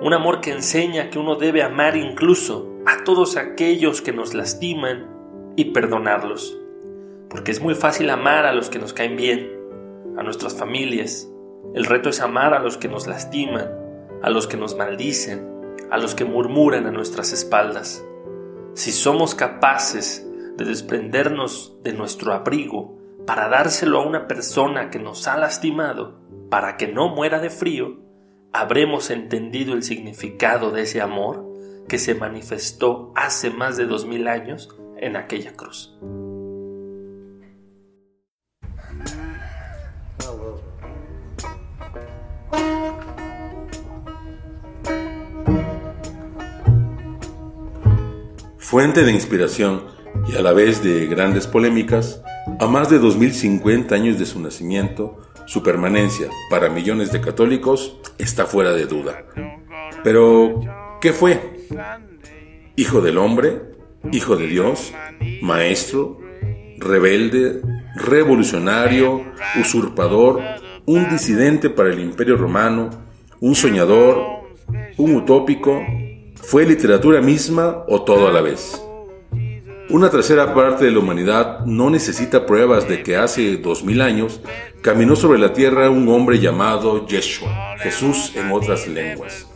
un 0.00 0.12
amor 0.12 0.40
que 0.40 0.52
enseña 0.52 1.10
que 1.10 1.18
uno 1.18 1.36
debe 1.36 1.62
amar 1.62 1.96
incluso 1.96 2.74
a 2.86 3.04
todos 3.04 3.36
aquellos 3.36 4.02
que 4.02 4.12
nos 4.12 4.34
lastiman 4.34 5.06
y 5.56 5.66
perdonarlos, 5.66 6.58
porque 7.28 7.50
es 7.50 7.60
muy 7.60 7.74
fácil 7.74 8.10
amar 8.10 8.46
a 8.46 8.52
los 8.52 8.70
que 8.70 8.78
nos 8.78 8.92
caen 8.92 9.16
bien, 9.16 9.52
a 10.16 10.22
nuestras 10.22 10.56
familias, 10.56 11.28
el 11.74 11.84
reto 11.84 12.08
es 12.08 12.20
amar 12.20 12.54
a 12.54 12.58
los 12.58 12.78
que 12.78 12.88
nos 12.88 13.06
lastiman, 13.06 13.68
a 14.22 14.30
los 14.30 14.46
que 14.46 14.56
nos 14.56 14.76
maldicen, 14.76 15.46
a 15.90 15.98
los 15.98 16.14
que 16.14 16.24
murmuran 16.24 16.86
a 16.86 16.90
nuestras 16.90 17.32
espaldas. 17.32 18.04
Si 18.74 18.92
somos 18.92 19.34
capaces 19.34 20.25
de 20.56 20.64
desprendernos 20.64 21.76
de 21.82 21.92
nuestro 21.92 22.32
abrigo 22.32 22.98
para 23.26 23.48
dárselo 23.48 24.00
a 24.00 24.06
una 24.06 24.26
persona 24.26 24.90
que 24.90 24.98
nos 24.98 25.26
ha 25.26 25.36
lastimado, 25.36 26.20
para 26.48 26.76
que 26.76 26.88
no 26.88 27.08
muera 27.08 27.40
de 27.40 27.50
frío, 27.50 27.98
habremos 28.52 29.10
entendido 29.10 29.74
el 29.74 29.82
significado 29.82 30.70
de 30.70 30.82
ese 30.82 31.00
amor 31.00 31.44
que 31.88 31.98
se 31.98 32.14
manifestó 32.14 33.12
hace 33.14 33.50
más 33.50 33.76
de 33.76 33.86
dos 33.86 34.06
mil 34.06 34.28
años 34.28 34.68
en 34.96 35.16
aquella 35.16 35.52
cruz. 35.52 35.98
Fuente 48.58 49.04
de 49.04 49.12
inspiración 49.12 49.95
y 50.26 50.36
a 50.36 50.42
la 50.42 50.52
vez 50.52 50.82
de 50.82 51.06
grandes 51.06 51.46
polémicas, 51.46 52.22
a 52.58 52.66
más 52.66 52.90
de 52.90 52.98
2050 52.98 53.94
años 53.94 54.18
de 54.18 54.26
su 54.26 54.40
nacimiento, 54.40 55.20
su 55.46 55.62
permanencia 55.62 56.28
para 56.50 56.68
millones 56.68 57.12
de 57.12 57.20
católicos 57.20 57.96
está 58.18 58.46
fuera 58.46 58.72
de 58.72 58.86
duda. 58.86 59.24
Pero, 60.02 60.60
¿qué 61.00 61.12
fue? 61.12 61.66
¿Hijo 62.76 63.00
del 63.00 63.18
hombre? 63.18 63.62
¿Hijo 64.12 64.36
de 64.36 64.46
Dios? 64.46 64.92
¿Maestro? 65.42 66.18
¿Rebelde? 66.78 67.60
¿Revolucionario? 67.96 69.24
¿Usurpador? 69.60 70.40
¿Un 70.84 71.08
disidente 71.08 71.70
para 71.70 71.90
el 71.90 72.00
imperio 72.00 72.36
romano? 72.36 72.90
¿Un 73.40 73.54
soñador? 73.54 74.46
¿Un 74.96 75.16
utópico? 75.16 75.80
¿Fue 76.34 76.64
literatura 76.64 77.20
misma 77.20 77.84
o 77.88 78.02
todo 78.02 78.28
a 78.28 78.32
la 78.32 78.40
vez? 78.40 78.80
Una 79.88 80.10
tercera 80.10 80.52
parte 80.52 80.84
de 80.84 80.90
la 80.90 80.98
humanidad 80.98 81.64
no 81.64 81.90
necesita 81.90 82.44
pruebas 82.44 82.88
de 82.88 83.04
que 83.04 83.16
hace 83.16 83.56
dos 83.58 83.84
mil 83.84 84.02
años 84.02 84.40
caminó 84.82 85.14
sobre 85.14 85.38
la 85.38 85.52
tierra 85.52 85.90
un 85.90 86.08
hombre 86.08 86.40
llamado 86.40 87.06
Yeshua, 87.06 87.76
Jesús 87.78 88.32
en 88.34 88.50
otras 88.50 88.88
lenguas, 88.88 89.46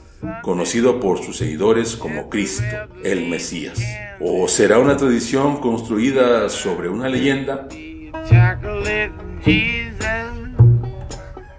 conocido 0.42 1.00
por 1.00 1.18
sus 1.18 1.36
seguidores 1.36 1.96
como 1.96 2.30
Cristo, 2.30 2.64
el 3.02 3.28
Mesías. 3.28 3.82
¿O 4.20 4.46
será 4.46 4.78
una 4.78 4.96
tradición 4.96 5.56
construida 5.56 6.48
sobre 6.48 6.88
una 6.88 7.08
leyenda? 7.08 7.66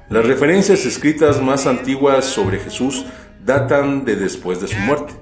Las 0.09 0.25
referencias 0.25 0.85
escritas 0.85 1.41
más 1.41 1.67
antiguas 1.67 2.23
sobre 2.23 2.59
Jesús 2.59 3.05
datan 3.45 4.05
de 4.05 4.15
después 4.15 4.61
de 4.61 4.69
su 4.69 4.77
muerte. 4.77 5.13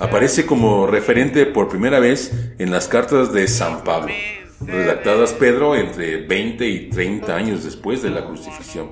Aparece 0.00 0.46
como 0.46 0.86
referente 0.86 1.44
por 1.44 1.68
primera 1.68 1.98
vez 1.98 2.32
en 2.58 2.70
las 2.70 2.86
cartas 2.86 3.32
de 3.32 3.48
San 3.48 3.82
Pablo, 3.82 4.14
redactadas 4.60 5.32
Pedro 5.32 5.74
entre 5.74 6.24
20 6.24 6.68
y 6.68 6.88
30 6.88 7.34
años 7.34 7.64
después 7.64 8.02
de 8.02 8.10
la 8.10 8.24
crucifixión. 8.24 8.90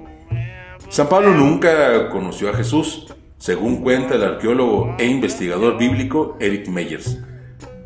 San 0.89 1.09
Pablo 1.09 1.31
nunca 1.31 2.09
conoció 2.11 2.51
a 2.51 2.55
Jesús, 2.55 3.07
según 3.39 3.83
cuenta 3.83 4.17
el 4.17 4.25
arqueólogo 4.25 4.97
e 4.99 5.07
investigador 5.07 5.79
bíblico 5.79 6.37
Eric 6.41 6.67
Meyers. 6.69 7.19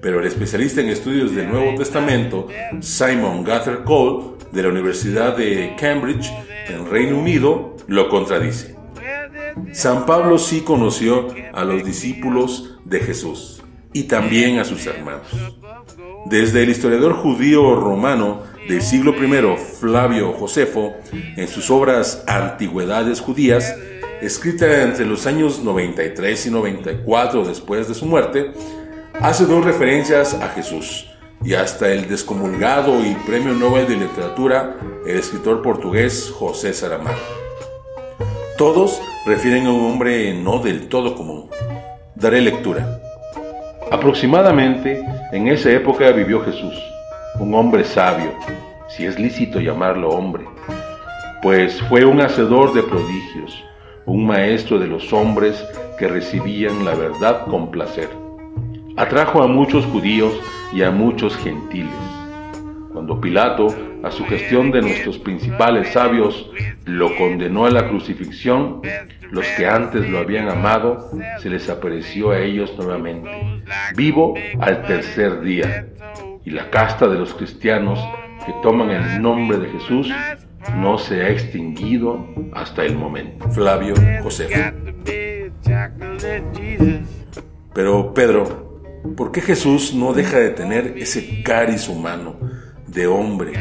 Pero 0.00 0.20
el 0.20 0.26
especialista 0.26 0.80
en 0.80 0.88
estudios 0.88 1.34
del 1.34 1.50
Nuevo 1.50 1.74
Testamento, 1.76 2.48
Simon 2.80 3.44
Gather 3.44 3.84
Cole, 3.84 4.38
de 4.50 4.62
la 4.62 4.68
Universidad 4.70 5.36
de 5.36 5.76
Cambridge, 5.78 6.32
en 6.68 6.90
Reino 6.90 7.18
Unido, 7.18 7.76
lo 7.86 8.08
contradice. 8.08 8.79
San 9.72 10.06
Pablo 10.06 10.38
sí 10.38 10.60
conoció 10.60 11.28
a 11.52 11.64
los 11.64 11.84
discípulos 11.84 12.78
de 12.84 13.00
Jesús 13.00 13.62
y 13.92 14.04
también 14.04 14.58
a 14.58 14.64
sus 14.64 14.86
hermanos. 14.86 15.26
Desde 16.26 16.62
el 16.62 16.70
historiador 16.70 17.14
judío 17.14 17.74
romano 17.76 18.42
del 18.68 18.82
siglo 18.82 19.14
I, 19.14 19.56
Flavio 19.80 20.32
Josefo, 20.32 20.94
en 21.12 21.48
sus 21.48 21.70
obras 21.70 22.22
Antigüedades 22.26 23.20
Judías, 23.20 23.74
escrita 24.20 24.82
entre 24.82 25.06
los 25.06 25.26
años 25.26 25.60
93 25.62 26.46
y 26.46 26.50
94 26.50 27.44
después 27.44 27.88
de 27.88 27.94
su 27.94 28.06
muerte, 28.06 28.52
hace 29.20 29.46
dos 29.46 29.64
referencias 29.64 30.34
a 30.34 30.48
Jesús 30.50 31.06
y 31.42 31.54
hasta 31.54 31.90
el 31.90 32.06
descomulgado 32.06 33.04
y 33.04 33.14
premio 33.26 33.54
Nobel 33.54 33.88
de 33.88 33.96
Literatura, 33.96 34.76
el 35.06 35.18
escritor 35.18 35.62
portugués 35.62 36.30
José 36.36 36.74
Saramago. 36.74 37.39
Todos 38.60 39.00
refieren 39.24 39.66
a 39.66 39.72
un 39.72 39.90
hombre 39.90 40.34
no 40.34 40.58
del 40.58 40.90
todo 40.90 41.14
común. 41.14 41.48
Daré 42.14 42.42
lectura. 42.42 43.00
Aproximadamente 43.90 45.02
en 45.32 45.48
esa 45.48 45.70
época 45.70 46.10
vivió 46.10 46.44
Jesús, 46.44 46.74
un 47.38 47.54
hombre 47.54 47.84
sabio, 47.84 48.34
si 48.86 49.06
es 49.06 49.18
lícito 49.18 49.60
llamarlo 49.60 50.10
hombre, 50.10 50.44
pues 51.40 51.80
fue 51.88 52.04
un 52.04 52.20
hacedor 52.20 52.74
de 52.74 52.82
prodigios, 52.82 53.64
un 54.04 54.26
maestro 54.26 54.78
de 54.78 54.88
los 54.88 55.10
hombres 55.10 55.66
que 55.98 56.08
recibían 56.08 56.84
la 56.84 56.94
verdad 56.94 57.46
con 57.46 57.70
placer. 57.70 58.10
Atrajo 58.98 59.42
a 59.42 59.46
muchos 59.46 59.86
judíos 59.86 60.34
y 60.74 60.82
a 60.82 60.90
muchos 60.90 61.34
gentiles. 61.38 61.94
Cuando 62.92 63.22
Pilato 63.22 63.68
a 64.02 64.10
su 64.10 64.24
gestión 64.24 64.70
de 64.70 64.82
nuestros 64.82 65.18
principales 65.18 65.92
sabios, 65.92 66.50
lo 66.84 67.14
condenó 67.16 67.66
a 67.66 67.70
la 67.70 67.88
crucifixión, 67.88 68.82
los 69.30 69.46
que 69.56 69.66
antes 69.66 70.08
lo 70.08 70.18
habían 70.18 70.48
amado, 70.48 71.10
se 71.40 71.50
les 71.50 71.68
apareció 71.68 72.30
a 72.30 72.40
ellos 72.40 72.74
nuevamente, 72.76 73.30
vivo 73.94 74.34
al 74.60 74.82
tercer 74.86 75.40
día. 75.40 75.86
Y 76.44 76.50
la 76.50 76.70
casta 76.70 77.06
de 77.06 77.18
los 77.18 77.34
cristianos 77.34 77.98
que 78.46 78.52
toman 78.62 78.90
el 78.90 79.22
nombre 79.22 79.58
de 79.58 79.68
Jesús 79.68 80.10
no 80.76 80.98
se 80.98 81.22
ha 81.22 81.28
extinguido 81.28 82.26
hasta 82.52 82.84
el 82.84 82.96
momento. 82.96 83.48
Flavio 83.50 83.94
José. 84.22 84.48
Pero 87.74 88.14
Pedro, 88.14 88.82
¿por 89.16 89.30
qué 89.32 89.40
Jesús 89.40 89.94
no 89.94 90.12
deja 90.12 90.38
de 90.38 90.50
tener 90.50 90.94
ese 90.96 91.42
cariz 91.42 91.88
humano 91.88 92.36
de 92.86 93.06
hombre 93.06 93.52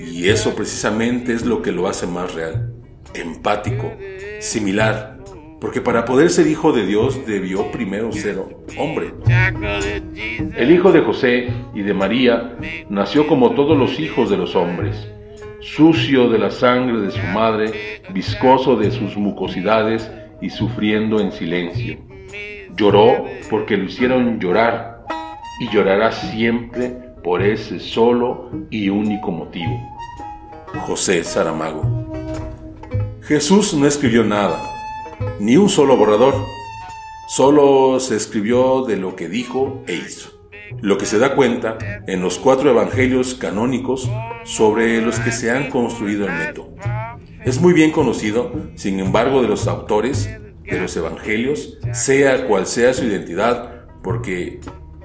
y 0.00 0.28
eso 0.28 0.54
precisamente 0.54 1.32
es 1.32 1.44
lo 1.44 1.62
que 1.62 1.72
lo 1.72 1.88
hace 1.88 2.06
más 2.06 2.34
real, 2.34 2.72
empático, 3.14 3.92
similar, 4.40 5.18
porque 5.60 5.80
para 5.80 6.04
poder 6.04 6.30
ser 6.30 6.48
hijo 6.48 6.72
de 6.72 6.86
Dios 6.86 7.24
debió 7.26 7.70
primero 7.70 8.10
ser 8.12 8.38
hombre. 8.78 9.12
El 10.56 10.70
hijo 10.70 10.90
de 10.90 11.00
José 11.00 11.48
y 11.74 11.82
de 11.82 11.94
María 11.94 12.56
nació 12.88 13.26
como 13.26 13.52
todos 13.52 13.78
los 13.78 13.98
hijos 14.00 14.28
de 14.28 14.36
los 14.36 14.56
hombres, 14.56 15.08
sucio 15.60 16.28
de 16.28 16.38
la 16.38 16.50
sangre 16.50 17.00
de 17.00 17.10
su 17.12 17.22
madre, 17.28 18.00
viscoso 18.12 18.76
de 18.76 18.90
sus 18.90 19.16
mucosidades 19.16 20.10
y 20.40 20.50
sufriendo 20.50 21.20
en 21.20 21.30
silencio. 21.30 21.98
Lloró 22.76 23.26
porque 23.48 23.76
lo 23.76 23.84
hicieron 23.84 24.40
llorar 24.40 25.04
y 25.60 25.72
llorará 25.72 26.10
siempre 26.10 27.11
por 27.22 27.42
ese 27.42 27.78
solo 27.78 28.50
y 28.70 28.88
único 28.88 29.30
motivo 29.30 29.92
José 30.80 31.22
Saramago. 31.24 31.82
Jesús 33.22 33.74
no 33.74 33.86
escribió 33.86 34.24
nada, 34.24 34.60
ni 35.38 35.56
un 35.56 35.68
solo 35.68 35.96
borrador, 35.96 36.34
solo 37.28 38.00
se 38.00 38.16
escribió 38.16 38.82
de 38.82 38.96
lo 38.96 39.14
que 39.14 39.28
dijo 39.28 39.82
e 39.86 39.94
hizo. 39.94 40.30
lo 40.80 40.96
que 40.96 41.04
se 41.04 41.18
da 41.18 41.34
cuenta 41.34 41.76
en 42.06 42.22
los 42.22 42.38
cuatro 42.38 42.70
evangelios 42.70 43.34
canónicos 43.34 44.10
sobre 44.44 45.02
los 45.02 45.20
que 45.20 45.30
se 45.30 45.50
han 45.50 45.68
construido 45.68 46.26
el 46.26 46.32
método. 46.32 46.74
Es 47.44 47.60
muy 47.60 47.74
bien 47.74 47.90
conocido, 47.90 48.50
sin 48.74 48.98
embargo, 48.98 49.42
de 49.42 49.48
los 49.48 49.66
autores 49.66 50.30
de 50.64 50.80
los 50.80 50.96
evangelios, 50.96 51.78
sea 51.92 52.46
cual 52.46 52.66
sea 52.66 52.94
su 52.94 53.04
identidad, 53.04 53.84
porque 54.02 54.60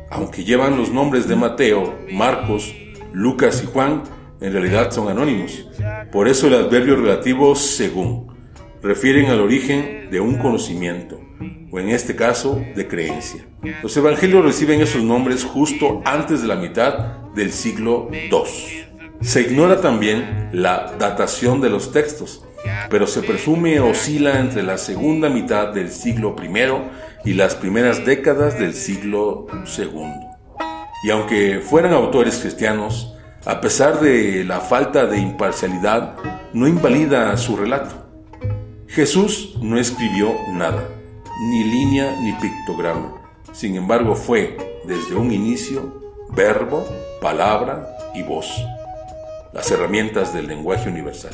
aunque 0.10 0.44
llevan 0.44 0.78
los 0.78 0.92
nombres 0.92 1.28
de 1.28 1.36
Mateo, 1.36 1.98
Marcos, 2.12 2.74
Lucas 3.14 3.64
y 3.64 3.68
Juan, 3.68 4.04
en 4.40 4.54
realidad 4.54 4.92
son 4.92 5.10
anónimos. 5.10 5.68
Por 6.12 6.28
eso 6.28 6.48
el 6.48 6.56
adverbio 6.56 6.96
relativo 6.96 7.56
según 7.56 8.28
refieren 8.82 9.28
al 9.28 9.42
origen 9.42 10.10
de 10.12 10.20
un 10.20 10.38
conocimiento, 10.38 11.20
o 11.72 11.80
en 11.80 11.90
este 11.90 12.16
caso 12.16 12.62
de 12.76 12.88
creencia. 12.88 13.46
Los 13.82 13.98
evangelios 13.98 14.46
reciben 14.46 14.82
esos 14.82 15.04
nombres 15.04 15.44
justo 15.44 16.02
antes 16.06 16.42
de 16.42 16.48
la 16.48 16.56
mitad 16.56 17.18
del 17.34 17.52
siglo 17.52 18.10
II. 18.12 18.86
Se 19.22 19.42
ignora 19.42 19.82
también 19.82 20.50
la 20.54 20.94
datación 21.00 21.60
de 21.60 21.70
los 21.70 21.92
textos, 21.92 22.46
pero 22.90 23.08
se 23.08 23.22
presume 23.22 23.80
oscila 23.80 24.40
entre 24.40 24.64
la 24.64 24.78
segunda 24.78 25.30
mitad 25.30 25.74
del 25.74 25.90
siglo 25.90 26.36
I 26.42 26.48
y 27.28 27.34
las 27.34 27.56
primeras 27.56 28.06
décadas 28.06 28.58
del 28.58 28.74
siglo 28.74 29.48
II. 29.78 30.14
Y 31.04 31.10
aunque 31.10 31.60
fueran 31.60 31.92
autores 31.92 32.38
cristianos, 32.38 33.16
a 33.46 33.60
pesar 33.60 34.00
de 34.00 34.46
la 34.46 34.62
falta 34.62 35.06
de 35.06 35.20
imparcialidad, 35.20 36.16
no 36.54 36.70
invalida 36.70 37.36
su 37.36 37.58
relato. 37.58 38.08
Jesús 38.88 39.58
no 39.62 39.78
escribió 39.78 40.38
nada, 40.54 40.88
ni 41.50 41.66
línea 41.66 42.16
ni 42.22 42.32
pictograma. 42.32 43.12
Sin 43.52 43.76
embargo, 43.76 44.16
fue, 44.16 44.56
desde 44.86 45.16
un 45.16 45.34
inicio, 45.34 46.02
verbo, 46.34 46.86
palabra 47.20 47.90
y 48.16 48.24
voz 48.24 48.48
las 49.54 49.72
herramientas 49.72 50.34
del 50.34 50.48
lenguaje 50.48 50.88
universal. 50.88 51.32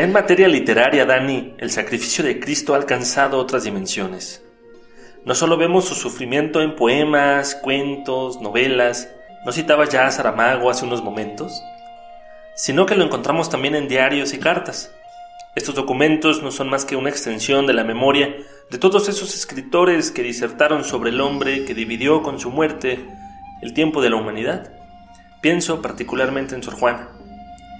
En 0.00 0.12
materia 0.12 0.46
literaria, 0.46 1.04
Dani, 1.04 1.56
el 1.58 1.72
sacrificio 1.72 2.22
de 2.22 2.38
Cristo 2.38 2.72
ha 2.72 2.76
alcanzado 2.76 3.36
otras 3.36 3.64
dimensiones. 3.64 4.44
No 5.24 5.34
solo 5.34 5.56
vemos 5.56 5.86
su 5.86 5.96
sufrimiento 5.96 6.62
en 6.62 6.76
poemas, 6.76 7.56
cuentos, 7.56 8.40
novelas, 8.40 9.10
¿no 9.44 9.50
citabas 9.50 9.88
ya 9.88 10.06
a 10.06 10.12
Saramago 10.12 10.70
hace 10.70 10.84
unos 10.84 11.02
momentos? 11.02 11.60
Sino 12.54 12.86
que 12.86 12.94
lo 12.94 13.02
encontramos 13.02 13.50
también 13.50 13.74
en 13.74 13.88
diarios 13.88 14.34
y 14.34 14.38
cartas. 14.38 14.94
Estos 15.56 15.74
documentos 15.74 16.44
no 16.44 16.52
son 16.52 16.70
más 16.70 16.84
que 16.84 16.94
una 16.94 17.10
extensión 17.10 17.66
de 17.66 17.74
la 17.74 17.82
memoria 17.82 18.36
de 18.70 18.78
todos 18.78 19.08
esos 19.08 19.34
escritores 19.34 20.12
que 20.12 20.22
disertaron 20.22 20.84
sobre 20.84 21.10
el 21.10 21.20
hombre 21.20 21.64
que 21.64 21.74
dividió 21.74 22.22
con 22.22 22.38
su 22.38 22.50
muerte 22.50 23.04
el 23.62 23.74
tiempo 23.74 24.00
de 24.00 24.10
la 24.10 24.16
humanidad. 24.16 24.70
Pienso 25.40 25.82
particularmente 25.82 26.54
en 26.54 26.62
Sor 26.62 26.74
Juana. 26.74 27.08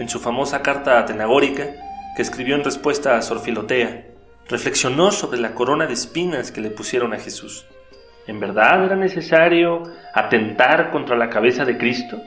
En 0.01 0.09
su 0.09 0.19
famosa 0.19 0.63
carta 0.63 0.99
atenagórica, 0.99 1.77
que 2.19 2.23
escribió 2.23 2.57
en 2.57 2.65
respuesta 2.65 3.17
a 3.17 3.23
Sor 3.23 3.39
Filotea, 3.39 4.07
reflexionó 4.49 5.13
sobre 5.13 5.39
la 5.39 5.55
corona 5.55 5.87
de 5.87 5.93
espinas 5.93 6.51
que 6.51 6.61
le 6.61 6.71
pusieron 6.71 7.13
a 7.15 7.21
Jesús. 7.21 7.65
¿En 8.27 8.41
verdad 8.41 8.87
era 8.87 8.97
necesario 8.97 9.85
atentar 10.13 10.91
contra 10.91 11.17
la 11.17 11.31
cabeza 11.31 11.65
de 11.65 11.79
Cristo? 11.79 12.21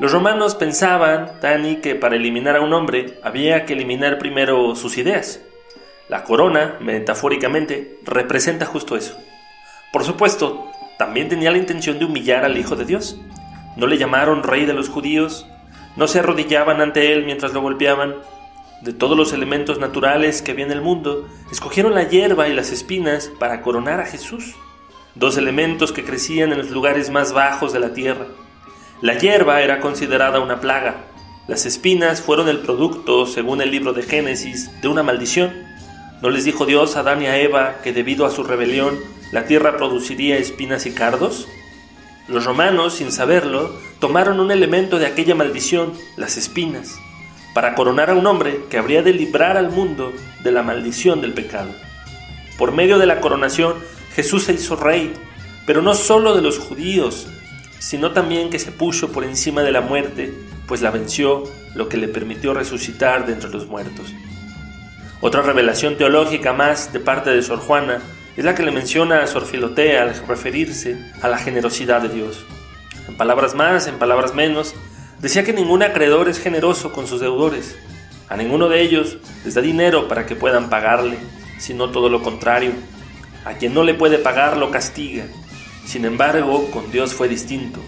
Los 0.00 0.10
romanos 0.10 0.56
pensaban, 0.56 1.30
Dani, 1.40 1.76
que 1.76 1.94
para 1.94 2.16
eliminar 2.16 2.56
a 2.56 2.60
un 2.60 2.72
hombre 2.72 3.20
había 3.22 3.64
que 3.66 3.74
eliminar 3.74 4.18
primero 4.18 4.74
sus 4.74 4.98
ideas. 4.98 5.40
La 6.08 6.24
corona, 6.24 6.78
metafóricamente, 6.80 8.00
representa 8.02 8.66
justo 8.66 8.96
eso. 8.96 9.16
Por 9.92 10.02
supuesto, 10.02 10.72
también 10.98 11.28
tenía 11.28 11.52
la 11.52 11.58
intención 11.58 12.00
de 12.00 12.04
humillar 12.04 12.44
al 12.44 12.58
Hijo 12.58 12.74
de 12.74 12.84
Dios. 12.84 13.20
No 13.76 13.86
le 13.86 13.96
llamaron 13.96 14.42
rey 14.42 14.66
de 14.66 14.74
los 14.74 14.88
judíos, 14.88 15.46
no 15.94 16.08
se 16.08 16.18
arrodillaban 16.18 16.80
ante 16.80 17.12
él 17.12 17.24
mientras 17.24 17.52
lo 17.52 17.60
golpeaban, 17.60 18.16
de 18.84 18.92
todos 18.92 19.16
los 19.16 19.32
elementos 19.32 19.78
naturales 19.78 20.42
que 20.42 20.52
había 20.52 20.66
en 20.66 20.72
el 20.72 20.82
mundo, 20.82 21.26
escogieron 21.50 21.94
la 21.94 22.08
hierba 22.08 22.48
y 22.48 22.54
las 22.54 22.70
espinas 22.70 23.30
para 23.38 23.62
coronar 23.62 24.00
a 24.00 24.06
Jesús, 24.06 24.54
dos 25.14 25.36
elementos 25.38 25.90
que 25.90 26.04
crecían 26.04 26.52
en 26.52 26.58
los 26.58 26.70
lugares 26.70 27.10
más 27.10 27.32
bajos 27.32 27.72
de 27.72 27.80
la 27.80 27.94
tierra. 27.94 28.26
La 29.00 29.18
hierba 29.18 29.62
era 29.62 29.80
considerada 29.80 30.40
una 30.40 30.60
plaga, 30.60 31.06
las 31.46 31.66
espinas 31.66 32.22
fueron 32.22 32.48
el 32.48 32.60
producto, 32.60 33.26
según 33.26 33.60
el 33.60 33.70
libro 33.70 33.92
de 33.92 34.02
Génesis, 34.02 34.70
de 34.80 34.88
una 34.88 35.02
maldición. 35.02 35.52
¿No 36.22 36.30
les 36.30 36.44
dijo 36.44 36.64
Dios 36.64 36.96
a 36.96 37.00
Adán 37.00 37.20
y 37.20 37.26
a 37.26 37.38
Eva 37.38 37.80
que 37.82 37.92
debido 37.92 38.24
a 38.24 38.30
su 38.30 38.44
rebelión 38.44 38.98
la 39.30 39.44
tierra 39.44 39.76
produciría 39.76 40.38
espinas 40.38 40.86
y 40.86 40.92
cardos? 40.92 41.46
Los 42.28 42.46
romanos, 42.46 42.94
sin 42.94 43.12
saberlo, 43.12 43.78
tomaron 43.98 44.40
un 44.40 44.52
elemento 44.52 44.98
de 44.98 45.06
aquella 45.06 45.34
maldición, 45.34 45.92
las 46.16 46.38
espinas, 46.38 46.98
para 47.54 47.74
coronar 47.74 48.10
a 48.10 48.14
un 48.14 48.26
hombre 48.26 48.64
que 48.68 48.76
habría 48.76 49.02
de 49.02 49.14
librar 49.14 49.56
al 49.56 49.70
mundo 49.70 50.12
de 50.42 50.52
la 50.52 50.62
maldición 50.62 51.20
del 51.20 51.32
pecado. 51.32 51.70
Por 52.58 52.72
medio 52.72 52.98
de 52.98 53.06
la 53.06 53.20
coronación, 53.20 53.76
Jesús 54.14 54.44
se 54.44 54.52
hizo 54.52 54.76
rey, 54.76 55.12
pero 55.64 55.80
no 55.80 55.94
solo 55.94 56.34
de 56.34 56.42
los 56.42 56.58
judíos, 56.58 57.28
sino 57.78 58.12
también 58.12 58.50
que 58.50 58.58
se 58.58 58.72
puso 58.72 59.12
por 59.12 59.24
encima 59.24 59.62
de 59.62 59.72
la 59.72 59.80
muerte, 59.80 60.32
pues 60.66 60.82
la 60.82 60.90
venció, 60.90 61.44
lo 61.74 61.88
que 61.88 61.96
le 61.96 62.08
permitió 62.08 62.54
resucitar 62.54 63.26
de 63.26 63.32
entre 63.32 63.50
los 63.50 63.66
muertos. 63.66 64.12
Otra 65.20 65.42
revelación 65.42 65.96
teológica 65.96 66.52
más 66.52 66.92
de 66.92 67.00
parte 67.00 67.30
de 67.30 67.42
Sor 67.42 67.58
Juana 67.58 68.02
es 68.36 68.44
la 68.44 68.54
que 68.54 68.62
le 68.62 68.72
menciona 68.72 69.22
a 69.22 69.26
Sor 69.26 69.46
Filotea 69.46 70.02
al 70.02 70.14
referirse 70.26 70.98
a 71.22 71.28
la 71.28 71.38
generosidad 71.38 72.02
de 72.02 72.08
Dios. 72.08 72.44
En 73.08 73.16
palabras 73.16 73.54
más, 73.54 73.86
en 73.86 73.98
palabras 73.98 74.34
menos, 74.34 74.74
Decía 75.24 75.42
que 75.42 75.54
ningún 75.54 75.82
acreedor 75.82 76.28
es 76.28 76.38
generoso 76.38 76.92
con 76.92 77.06
sus 77.06 77.18
deudores. 77.18 77.78
A 78.28 78.36
ninguno 78.36 78.68
de 78.68 78.82
ellos 78.82 79.16
les 79.42 79.54
da 79.54 79.62
dinero 79.62 80.06
para 80.06 80.26
que 80.26 80.36
puedan 80.36 80.68
pagarle, 80.68 81.16
sino 81.58 81.88
todo 81.88 82.10
lo 82.10 82.22
contrario. 82.22 82.72
A 83.46 83.54
quien 83.54 83.72
no 83.72 83.84
le 83.84 83.94
puede 83.94 84.18
pagar 84.18 84.58
lo 84.58 84.70
castiga. 84.70 85.24
Sin 85.86 86.04
embargo, 86.04 86.70
con 86.70 86.92
Dios 86.92 87.14
fue 87.14 87.26
distinto. 87.28 87.80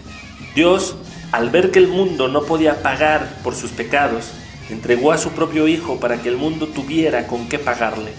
Dios, 0.55 0.97
al 1.31 1.51
ver 1.51 1.69
que 1.69 1.77
el 1.77 1.87
mundo 1.87 2.27
no 2.27 2.41
podía 2.41 2.81
pagar 2.81 3.29
por 3.43 3.53
sus 3.53 3.69
pecados, 3.69 4.31
entregó 4.71 5.11
a 5.11 5.19
su 5.19 5.29
propio 5.29 5.67
Hijo 5.67 5.99
para 5.99 6.19
que 6.19 6.29
el 6.29 6.37
mundo 6.37 6.65
tuviera 6.65 7.27
con 7.27 7.47
qué 7.47 7.59
pagarle. 7.59 8.13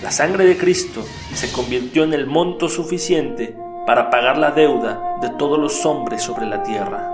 La 0.00 0.12
sangre 0.12 0.44
de 0.44 0.56
Cristo 0.56 1.04
se 1.34 1.50
convirtió 1.50 2.04
en 2.04 2.14
el 2.14 2.28
monto 2.28 2.68
suficiente 2.68 3.56
para 3.84 4.10
pagar 4.10 4.38
la 4.38 4.52
deuda 4.52 5.16
de 5.20 5.30
todos 5.30 5.58
los 5.58 5.84
hombres 5.84 6.22
sobre 6.22 6.46
la 6.46 6.62
tierra. 6.62 7.13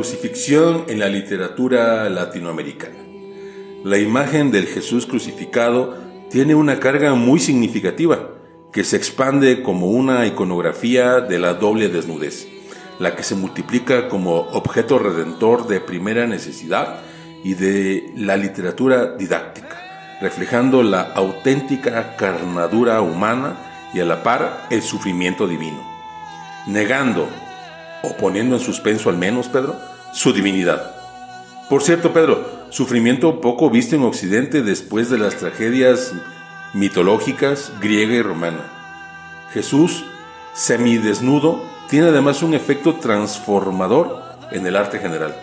Crucifixión 0.00 0.84
en 0.88 0.98
la 0.98 1.10
literatura 1.10 2.08
latinoamericana. 2.08 2.96
La 3.84 3.98
imagen 3.98 4.50
del 4.50 4.66
Jesús 4.66 5.04
crucificado 5.04 5.94
tiene 6.30 6.54
una 6.54 6.80
carga 6.80 7.14
muy 7.14 7.38
significativa 7.38 8.30
que 8.72 8.82
se 8.82 8.96
expande 8.96 9.62
como 9.62 9.88
una 9.88 10.26
iconografía 10.26 11.20
de 11.20 11.38
la 11.38 11.52
doble 11.52 11.90
desnudez, 11.90 12.48
la 12.98 13.14
que 13.14 13.22
se 13.22 13.34
multiplica 13.34 14.08
como 14.08 14.36
objeto 14.36 14.98
redentor 14.98 15.66
de 15.66 15.80
primera 15.80 16.26
necesidad 16.26 17.00
y 17.44 17.52
de 17.52 18.10
la 18.16 18.38
literatura 18.38 19.16
didáctica, 19.18 19.78
reflejando 20.22 20.82
la 20.82 21.02
auténtica 21.02 22.16
carnadura 22.16 23.02
humana 23.02 23.90
y 23.92 24.00
a 24.00 24.06
la 24.06 24.22
par 24.22 24.66
el 24.70 24.80
sufrimiento 24.80 25.46
divino, 25.46 25.86
negando 26.66 27.28
o 28.02 28.16
poniendo 28.16 28.56
en 28.56 28.62
suspenso 28.62 29.10
al 29.10 29.18
menos, 29.18 29.48
Pedro, 29.48 29.89
su 30.12 30.32
divinidad. 30.32 30.94
Por 31.68 31.82
cierto, 31.82 32.12
Pedro, 32.12 32.44
sufrimiento 32.70 33.40
poco 33.40 33.70
visto 33.70 33.96
en 33.96 34.02
Occidente 34.02 34.62
después 34.62 35.08
de 35.10 35.18
las 35.18 35.36
tragedias 35.36 36.12
mitológicas 36.72 37.72
griega 37.80 38.14
y 38.14 38.22
romana. 38.22 38.64
Jesús, 39.52 40.04
semidesnudo, 40.52 41.62
tiene 41.88 42.08
además 42.08 42.42
un 42.42 42.54
efecto 42.54 42.94
transformador 42.94 44.22
en 44.52 44.66
el 44.66 44.76
arte 44.76 44.98
general. 44.98 45.34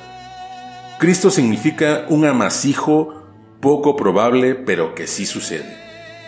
Cristo 0.99 1.29
significa 1.29 2.05
un 2.09 2.25
amasijo 2.25 3.23
poco 3.61 3.95
probable, 3.95 4.55
pero 4.55 4.95
que 4.95 5.07
sí 5.07 5.25
sucede. 5.25 5.77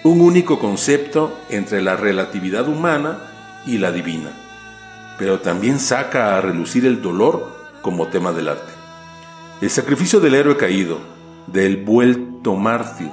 Un 0.03 0.21
único 0.21 0.59
concepto 0.59 1.37
entre 1.49 1.81
la 1.81 1.95
relatividad 1.95 2.67
humana 2.67 3.19
y 3.65 3.79
la 3.79 3.91
divina, 3.91 4.31
pero 5.17 5.39
también 5.39 5.79
saca 5.79 6.37
a 6.37 6.41
relucir 6.41 6.85
el 6.85 7.01
dolor 7.01 7.58
como 7.81 8.07
tema 8.07 8.31
del 8.31 8.49
arte. 8.49 8.71
El 9.61 9.69
sacrificio 9.69 10.19
del 10.19 10.35
héroe 10.35 10.57
caído, 10.57 10.99
del 11.47 11.77
vuelto 11.77 12.55
mártir, 12.55 13.09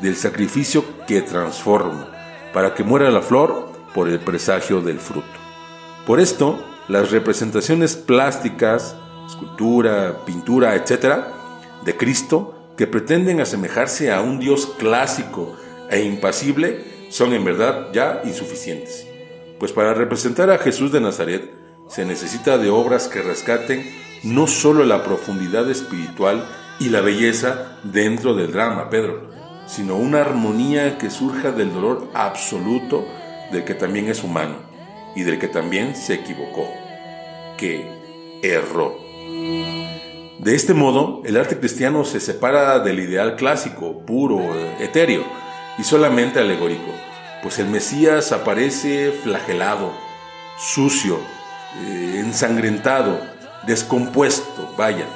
del 0.00 0.16
sacrificio 0.16 0.84
que 1.06 1.22
transforma, 1.22 2.10
para 2.52 2.74
que 2.74 2.84
muera 2.84 3.10
la 3.10 3.22
flor 3.22 3.72
por 3.94 4.08
el 4.08 4.18
presagio 4.18 4.80
del 4.80 4.98
fruto. 4.98 5.26
Por 6.06 6.20
esto, 6.20 6.62
las 6.88 7.10
representaciones 7.10 7.96
plásticas, 7.96 8.96
escultura, 9.26 10.24
pintura, 10.24 10.74
etc., 10.76 11.24
de 11.84 11.96
Cristo, 11.96 12.72
que 12.76 12.86
pretenden 12.86 13.40
asemejarse 13.40 14.12
a 14.12 14.20
un 14.20 14.38
Dios 14.38 14.66
clásico 14.78 15.56
e 15.90 16.02
impasible, 16.02 16.84
son 17.08 17.32
en 17.32 17.44
verdad 17.44 17.88
ya 17.92 18.20
insuficientes. 18.24 19.06
Pues 19.58 19.72
para 19.72 19.94
representar 19.94 20.50
a 20.50 20.58
Jesús 20.58 20.92
de 20.92 21.00
Nazaret 21.00 21.50
se 21.88 22.04
necesita 22.04 22.58
de 22.58 22.68
obras 22.68 23.08
que 23.08 23.22
rescaten 23.22 24.05
no 24.26 24.46
solo 24.46 24.84
la 24.84 25.04
profundidad 25.04 25.70
espiritual 25.70 26.44
y 26.80 26.88
la 26.88 27.00
belleza 27.00 27.78
dentro 27.84 28.34
del 28.34 28.52
drama, 28.52 28.90
Pedro, 28.90 29.30
sino 29.66 29.96
una 29.96 30.20
armonía 30.20 30.98
que 30.98 31.10
surja 31.10 31.52
del 31.52 31.72
dolor 31.72 32.08
absoluto 32.12 33.06
del 33.52 33.64
que 33.64 33.74
también 33.74 34.08
es 34.08 34.24
humano 34.24 34.56
y 35.14 35.22
del 35.22 35.38
que 35.38 35.48
también 35.48 35.94
se 35.94 36.14
equivocó, 36.14 36.68
que 37.56 37.88
erró. 38.42 38.98
De 40.38 40.54
este 40.54 40.74
modo, 40.74 41.22
el 41.24 41.36
arte 41.36 41.58
cristiano 41.58 42.04
se 42.04 42.20
separa 42.20 42.80
del 42.80 43.00
ideal 43.00 43.36
clásico, 43.36 44.04
puro, 44.04 44.40
etéreo 44.80 45.24
y 45.78 45.84
solamente 45.84 46.40
alegórico, 46.40 46.92
pues 47.42 47.58
el 47.58 47.68
Mesías 47.68 48.32
aparece 48.32 49.12
flagelado, 49.22 49.92
sucio, 50.58 51.18
eh, 51.80 52.22
ensangrentado, 52.24 53.20
descompuesto, 53.66 54.74
vaya, 54.76 55.06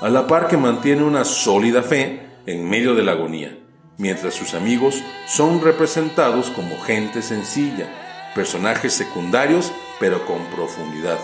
a 0.00 0.08
la 0.08 0.26
par 0.26 0.48
que 0.48 0.56
mantiene 0.56 1.02
una 1.02 1.24
sólida 1.24 1.82
fe 1.82 2.26
en 2.46 2.68
medio 2.68 2.94
de 2.94 3.02
la 3.02 3.12
agonía, 3.12 3.58
mientras 3.98 4.34
sus 4.34 4.54
amigos 4.54 5.02
son 5.26 5.62
representados 5.62 6.50
como 6.50 6.78
gente 6.80 7.22
sencilla, 7.22 7.86
personajes 8.34 8.92
secundarios 8.92 9.72
pero 9.98 10.24
con 10.26 10.44
profundidad. 10.54 11.18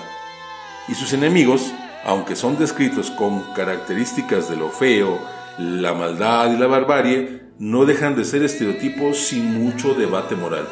Y 0.88 0.95
sus 0.95 1.12
enemigos, 1.12 1.73
aunque 2.05 2.35
son 2.35 2.59
descritos 2.59 3.11
con 3.11 3.42
características 3.55 4.49
de 4.49 4.57
lo 4.57 4.71
feo, 4.71 5.21
la 5.59 5.92
maldad 5.92 6.53
y 6.53 6.57
la 6.57 6.66
barbarie, 6.66 7.42
no 7.59 7.85
dejan 7.85 8.16
de 8.16 8.25
ser 8.25 8.42
estereotipos 8.42 9.18
sin 9.18 9.62
mucho 9.62 9.95
debate 9.95 10.35
moral, 10.35 10.66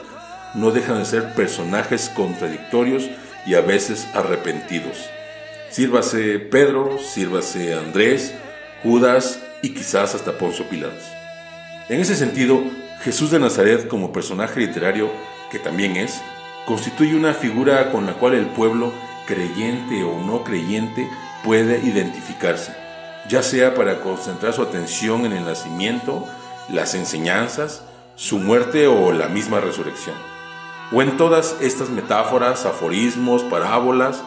no 0.54 0.72
dejan 0.72 0.98
de 0.98 1.04
ser 1.04 1.34
personajes 1.34 2.08
contradictorios 2.08 3.08
y 3.46 3.54
a 3.54 3.60
veces 3.60 4.08
arrepentidos. 4.14 5.08
Sírvase 5.70 6.40
Pedro, 6.40 6.98
sírvase 6.98 7.74
Andrés, 7.74 8.34
Judas 8.82 9.40
y 9.62 9.70
quizás 9.70 10.16
hasta 10.16 10.36
Poncio 10.36 10.68
Pilatos. 10.68 11.04
En 11.88 12.00
ese 12.00 12.16
sentido, 12.16 12.60
Jesús 13.02 13.30
de 13.30 13.38
Nazaret 13.38 13.86
como 13.86 14.12
personaje 14.12 14.58
literario, 14.58 15.10
que 15.48 15.60
también 15.60 15.94
es, 15.94 16.20
constituye 16.66 17.14
una 17.14 17.34
figura 17.34 17.92
con 17.92 18.04
la 18.04 18.14
cual 18.14 18.34
el 18.34 18.46
pueblo, 18.46 18.92
creyente 19.26 20.02
o 20.02 20.18
no 20.18 20.42
creyente, 20.42 21.08
puede 21.44 21.78
identificarse, 21.78 22.74
ya 23.28 23.44
sea 23.44 23.72
para 23.76 24.00
concentrar 24.00 24.52
su 24.52 24.62
atención 24.62 25.24
en 25.24 25.32
el 25.32 25.44
nacimiento, 25.44 26.26
las 26.68 26.94
enseñanzas, 26.94 27.84
su 28.16 28.38
muerte 28.38 28.88
o 28.88 29.12
la 29.12 29.28
misma 29.28 29.60
resurrección. 29.60 30.16
O 30.90 31.00
en 31.00 31.16
todas 31.16 31.56
estas 31.60 31.90
metáforas, 31.90 32.66
aforismos, 32.66 33.44
parábolas, 33.44 34.20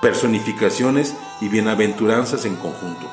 personificaciones 0.00 1.14
y 1.40 1.48
bienaventuranzas 1.48 2.44
en 2.46 2.56
conjunto, 2.56 3.10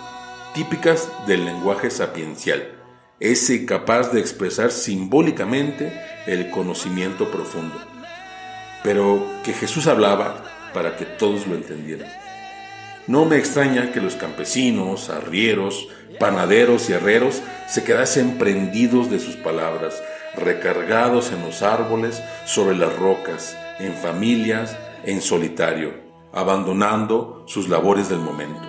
típicas 0.53 1.09
del 1.27 1.45
lenguaje 1.45 1.91
sapiencial, 1.91 2.71
ese 3.19 3.65
capaz 3.65 4.11
de 4.11 4.19
expresar 4.19 4.71
simbólicamente 4.71 6.01
el 6.27 6.49
conocimiento 6.49 7.29
profundo, 7.29 7.75
pero 8.83 9.25
que 9.43 9.53
Jesús 9.53 9.87
hablaba 9.87 10.43
para 10.73 10.95
que 10.95 11.05
todos 11.05 11.45
lo 11.47 11.55
entendieran. 11.55 12.09
No 13.07 13.25
me 13.25 13.37
extraña 13.37 13.91
que 13.91 14.01
los 14.01 14.15
campesinos, 14.15 15.09
arrieros, 15.09 15.87
panaderos 16.19 16.89
y 16.89 16.93
herreros 16.93 17.41
se 17.67 17.83
quedasen 17.83 18.37
prendidos 18.37 19.09
de 19.09 19.19
sus 19.19 19.35
palabras, 19.35 20.01
recargados 20.35 21.31
en 21.31 21.41
los 21.41 21.63
árboles, 21.63 22.21
sobre 22.45 22.75
las 22.75 22.95
rocas, 22.97 23.57
en 23.79 23.93
familias, 23.93 24.77
en 25.05 25.21
solitario, 25.21 26.06
abandonando 26.37 27.43
sus 27.47 27.67
labores 27.67 28.09
del 28.09 28.19
momento, 28.19 28.67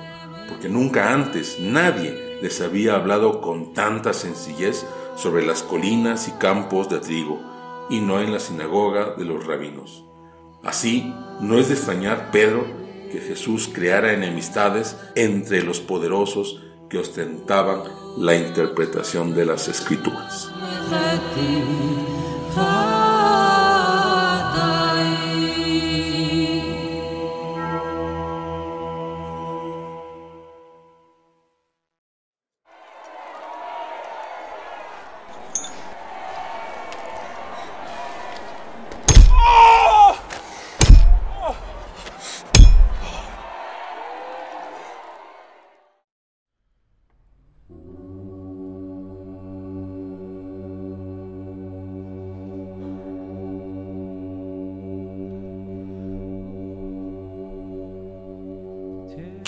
porque 0.48 0.68
nunca 0.68 1.12
antes 1.12 1.58
nadie 1.60 2.38
les 2.40 2.60
había 2.60 2.94
hablado 2.94 3.40
con 3.40 3.74
tanta 3.74 4.12
sencillez 4.12 4.86
sobre 5.16 5.44
las 5.44 5.62
colinas 5.62 6.28
y 6.28 6.32
campos 6.32 6.88
de 6.88 7.00
trigo, 7.00 7.40
y 7.90 8.00
no 8.00 8.20
en 8.20 8.32
la 8.32 8.38
sinagoga 8.38 9.14
de 9.16 9.24
los 9.24 9.46
rabinos. 9.46 10.04
Así, 10.62 11.14
no 11.40 11.58
es 11.58 11.68
de 11.68 11.74
extrañar, 11.74 12.30
Pedro, 12.30 12.64
que 13.10 13.20
Jesús 13.20 13.70
creara 13.72 14.12
enemistades 14.12 14.96
entre 15.14 15.62
los 15.62 15.80
poderosos 15.80 16.62
que 16.88 16.98
ostentaban 16.98 17.82
la 18.16 18.34
interpretación 18.34 19.34
de 19.34 19.46
las 19.46 19.68
escrituras. 19.68 20.50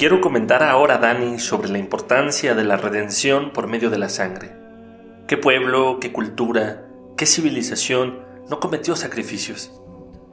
Quiero 0.01 0.23
comentar 0.23 0.63
ahora, 0.63 0.97
Dani, 0.97 1.39
sobre 1.39 1.69
la 1.69 1.77
importancia 1.77 2.55
de 2.55 2.65
la 2.65 2.79
redención 2.79 3.51
por 3.53 3.67
medio 3.67 3.91
de 3.91 3.99
la 3.99 4.09
sangre. 4.09 4.51
¿Qué 5.29 5.37
pueblo, 5.37 5.99
qué 6.01 6.11
cultura, 6.11 6.87
qué 7.19 7.27
civilización 7.27 8.19
no 8.49 8.61
cometió 8.61 8.97
sacrificios? 8.97 9.79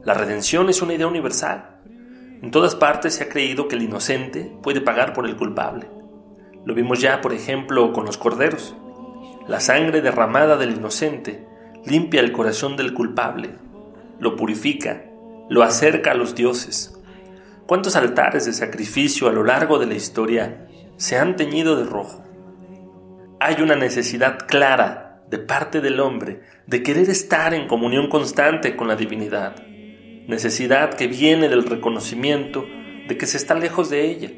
La 0.06 0.14
redención 0.14 0.70
es 0.70 0.82
una 0.82 0.94
idea 0.94 1.06
universal. 1.08 1.82
En 2.42 2.50
todas 2.50 2.76
partes 2.76 3.16
se 3.16 3.26
ha 3.26 3.28
creído 3.28 3.68
que 3.68 3.76
el 3.76 3.82
inocente 3.82 4.50
puede 4.64 4.80
pagar 4.80 5.12
por 5.12 5.26
el 5.26 5.36
culpable. 5.36 5.90
Lo 6.64 6.74
vimos 6.74 7.02
ya, 7.02 7.20
por 7.20 7.34
ejemplo, 7.34 7.92
con 7.92 8.06
los 8.06 8.18
corderos. 8.18 8.74
La 9.50 9.60
sangre 9.60 10.00
derramada 10.00 10.56
del 10.56 10.78
inocente 10.78 11.46
limpia 11.86 12.22
el 12.22 12.32
corazón 12.32 12.78
del 12.78 12.94
culpable, 12.94 13.56
lo 14.22 14.38
purifica, 14.38 15.04
lo 15.50 15.62
acerca 15.62 16.12
a 16.12 16.16
los 16.16 16.36
dioses, 16.36 16.97
¿Cuántos 17.68 17.98
altares 17.98 18.46
de 18.46 18.54
sacrificio 18.54 19.28
a 19.28 19.34
lo 19.34 19.44
largo 19.44 19.78
de 19.78 19.88
la 19.88 19.94
historia 19.94 20.70
se 20.96 21.18
han 21.18 21.36
teñido 21.36 21.76
de 21.76 21.84
rojo? 21.84 22.24
Hay 23.42 23.62
una 23.62 23.76
necesidad 23.76 24.48
clara 24.48 25.22
de 25.30 25.38
parte 25.38 25.82
del 25.82 26.00
hombre 26.00 26.44
de 26.66 26.82
querer 26.82 27.10
estar 27.10 27.54
en 27.54 27.68
comunión 27.68 28.08
constante 28.08 28.78
con 28.78 28.88
la 28.88 28.96
divinidad, 28.96 29.58
necesidad 30.28 30.94
que 30.94 31.08
viene 31.08 31.50
del 31.50 31.66
reconocimiento 31.66 32.66
de 33.06 33.18
que 33.18 33.26
se 33.26 33.36
está 33.36 33.54
lejos 33.54 33.90
de 33.90 34.06
ella. 34.06 34.30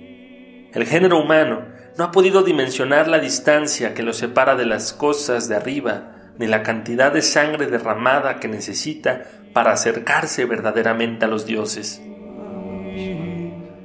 El 0.74 0.88
género 0.88 1.22
humano 1.22 1.68
no 2.00 2.06
ha 2.06 2.12
podido 2.12 2.42
dimensionar 2.42 3.08
la 3.08 3.20
distancia 3.20 3.94
que 3.94 4.02
lo 4.02 4.14
separa 4.14 4.56
de 4.56 4.66
las 4.66 4.92
cosas 4.92 5.48
de 5.48 5.56
arriba, 5.56 6.34
ni 6.40 6.48
la 6.48 6.64
cantidad 6.64 7.14
de 7.14 7.22
sangre 7.22 7.68
derramada 7.68 8.40
que 8.40 8.48
necesita 8.48 9.26
para 9.54 9.72
acercarse 9.72 10.46
verdaderamente 10.46 11.26
a 11.26 11.28
los 11.28 11.46
dioses. 11.46 12.02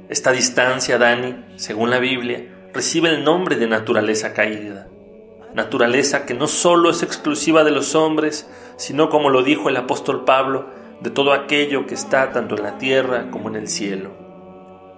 Esta 0.07 0.31
distancia, 0.31 0.99
Dani, 0.99 1.35
según 1.55 1.89
la 1.89 1.97
Biblia, 1.97 2.45
recibe 2.73 3.09
el 3.09 3.23
nombre 3.23 3.55
de 3.55 3.67
naturaleza 3.67 4.33
caída. 4.33 4.87
Naturaleza 5.55 6.25
que 6.25 6.35
no 6.35 6.47
solo 6.47 6.91
es 6.91 7.01
exclusiva 7.01 7.63
de 7.63 7.71
los 7.71 7.95
hombres, 7.95 8.47
sino 8.77 9.09
como 9.09 9.29
lo 9.29 9.41
dijo 9.41 9.69
el 9.69 9.77
apóstol 9.77 10.23
Pablo, 10.23 10.67
de 11.01 11.09
todo 11.09 11.33
aquello 11.33 11.87
que 11.87 11.95
está 11.95 12.31
tanto 12.31 12.55
en 12.55 12.63
la 12.63 12.77
tierra 12.77 13.31
como 13.31 13.49
en 13.49 13.55
el 13.55 13.67
cielo. 13.67 14.11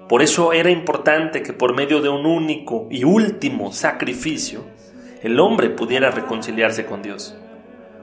Por 0.09 0.21
eso 0.21 0.51
era 0.51 0.69
importante 0.69 1.41
que 1.41 1.53
por 1.53 1.73
medio 1.73 2.01
de 2.01 2.09
un 2.09 2.25
único 2.25 2.87
y 2.89 3.03
último 3.03 3.71
sacrificio, 3.71 4.65
el 5.21 5.39
hombre 5.39 5.69
pudiera 5.69 6.11
reconciliarse 6.11 6.85
con 6.85 7.01
Dios. 7.01 7.37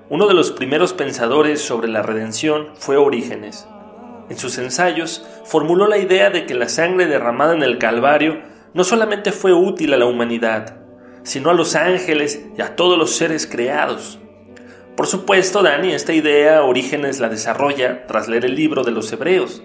Uno 0.08 0.26
de 0.26 0.34
los 0.34 0.52
primeros 0.52 0.92
pensadores 0.92 1.60
sobre 1.60 1.88
la 1.88 2.02
redención 2.02 2.68
fue 2.74 2.96
Orígenes. 2.96 3.66
En 4.30 4.38
sus 4.38 4.58
ensayos 4.58 5.26
formuló 5.44 5.86
la 5.86 5.98
idea 5.98 6.30
de 6.30 6.46
que 6.46 6.54
la 6.54 6.68
sangre 6.68 7.06
derramada 7.06 7.54
en 7.54 7.62
el 7.62 7.78
Calvario 7.78 8.40
no 8.72 8.84
solamente 8.84 9.32
fue 9.32 9.52
útil 9.52 9.92
a 9.94 9.98
la 9.98 10.06
humanidad, 10.06 10.76
sino 11.22 11.50
a 11.50 11.54
los 11.54 11.74
ángeles 11.74 12.44
y 12.56 12.62
a 12.62 12.76
todos 12.76 12.98
los 12.98 13.16
seres 13.16 13.46
creados. 13.46 14.18
Por 14.96 15.06
supuesto, 15.06 15.62
Dani, 15.62 15.92
esta 15.92 16.12
idea 16.12 16.62
Orígenes 16.62 17.20
la 17.20 17.28
desarrolla 17.28 18.06
tras 18.06 18.28
leer 18.28 18.44
el 18.44 18.54
libro 18.54 18.84
de 18.84 18.92
los 18.92 19.12
Hebreos, 19.12 19.62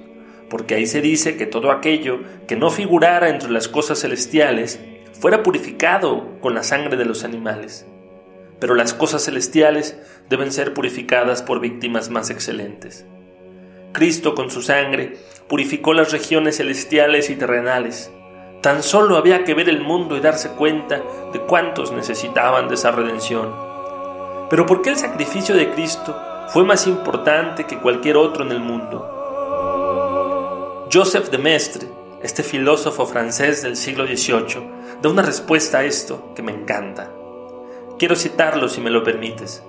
porque 0.49 0.75
ahí 0.75 0.87
se 0.87 1.01
dice 1.01 1.37
que 1.37 1.45
todo 1.45 1.71
aquello 1.71 2.19
que 2.47 2.55
no 2.55 2.69
figurara 2.71 3.29
entre 3.29 3.51
las 3.51 3.67
cosas 3.67 3.99
celestiales 3.99 4.79
fuera 5.13 5.43
purificado 5.43 6.39
con 6.41 6.55
la 6.55 6.63
sangre 6.63 6.97
de 6.97 7.05
los 7.05 7.23
animales. 7.23 7.85
Pero 8.59 8.73
las 8.73 8.93
cosas 8.93 9.23
celestiales 9.23 9.97
deben 10.29 10.51
ser 10.51 10.73
purificadas 10.73 11.43
por 11.43 11.59
víctimas 11.59 12.09
más 12.09 12.29
excelentes. 12.29 13.05
Cristo 13.91 14.36
con 14.36 14.52
su 14.52 14.62
sangre 14.62 15.17
purificó 15.47 15.93
las 15.93 16.12
regiones 16.12 16.58
celestiales 16.58 17.30
y 17.30 17.36
terrenales. 17.36 18.12
Tan 18.62 18.84
solo 18.84 19.17
había 19.17 19.43
que 19.45 19.54
ver 19.54 19.69
el 19.69 19.82
mundo 19.82 20.15
y 20.15 20.19
darse 20.19 20.49
cuenta 20.49 21.02
de 21.34 21.39
cuántos 21.39 21.91
necesitaban 21.91 22.67
de 22.67 22.75
esa 22.75 22.91
redención. 22.91 23.52
Pero 24.49 24.65
¿por 24.65 24.82
qué 24.82 24.91
el 24.91 24.97
sacrificio 24.97 25.56
de 25.56 25.71
Cristo 25.71 26.15
fue 26.49 26.63
más 26.63 26.88
importante 26.88 27.65
que 27.65 27.80
cualquier 27.80 28.17
otro 28.17 28.43
en 28.43 28.52
el 28.52 28.60
mundo? 28.60 29.15
Joseph 30.91 31.30
de 31.30 31.38
Maistre, 31.38 31.88
este 32.21 32.43
filósofo 32.43 33.06
francés 33.06 33.62
del 33.62 33.75
siglo 33.75 34.06
XVIII, 34.06 34.80
da 35.02 35.10
una 35.10 35.21
respuesta 35.21 35.80
a 35.80 35.84
esto 35.84 36.34
que 36.36 36.43
me 36.43 36.52
encanta. 36.52 37.12
Quiero 37.97 38.15
citarlo 38.15 38.69
si 38.69 38.82
me 38.82 38.89
lo 38.89 39.04
permites. 39.04 39.63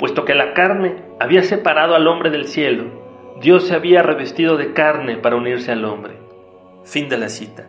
Puesto 0.00 0.24
que 0.24 0.34
la 0.34 0.54
carne 0.54 0.96
había 1.20 1.42
separado 1.42 1.94
al 1.94 2.08
hombre 2.08 2.30
del 2.30 2.48
cielo, 2.48 3.36
Dios 3.38 3.66
se 3.66 3.74
había 3.74 4.02
revestido 4.02 4.56
de 4.56 4.72
carne 4.72 5.18
para 5.18 5.36
unirse 5.36 5.72
al 5.72 5.84
hombre. 5.84 6.14
Fin 6.84 7.10
de 7.10 7.18
la 7.18 7.28
cita. 7.28 7.68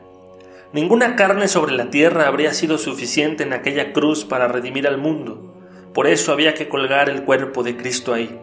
Ninguna 0.72 1.17
carne 1.17 1.50
sobre 1.50 1.74
la 1.74 1.89
tierra 1.89 2.28
habría 2.28 2.54
sido 2.54 2.78
suficiente 2.78 3.44
en 3.44 3.52
aquella 3.52 3.91
cruz 3.91 4.24
para 4.24 4.48
redimir 4.48 4.88
al 4.88 4.98
mundo. 4.98 5.54
Por 5.94 6.08
eso 6.08 6.32
había 6.32 6.54
que 6.54 6.70
colgar 6.70 7.10
el 7.10 7.26
cuerpo 7.26 7.63
de 7.63 7.76
Cristo 7.76 8.13
ahí. 8.13 8.39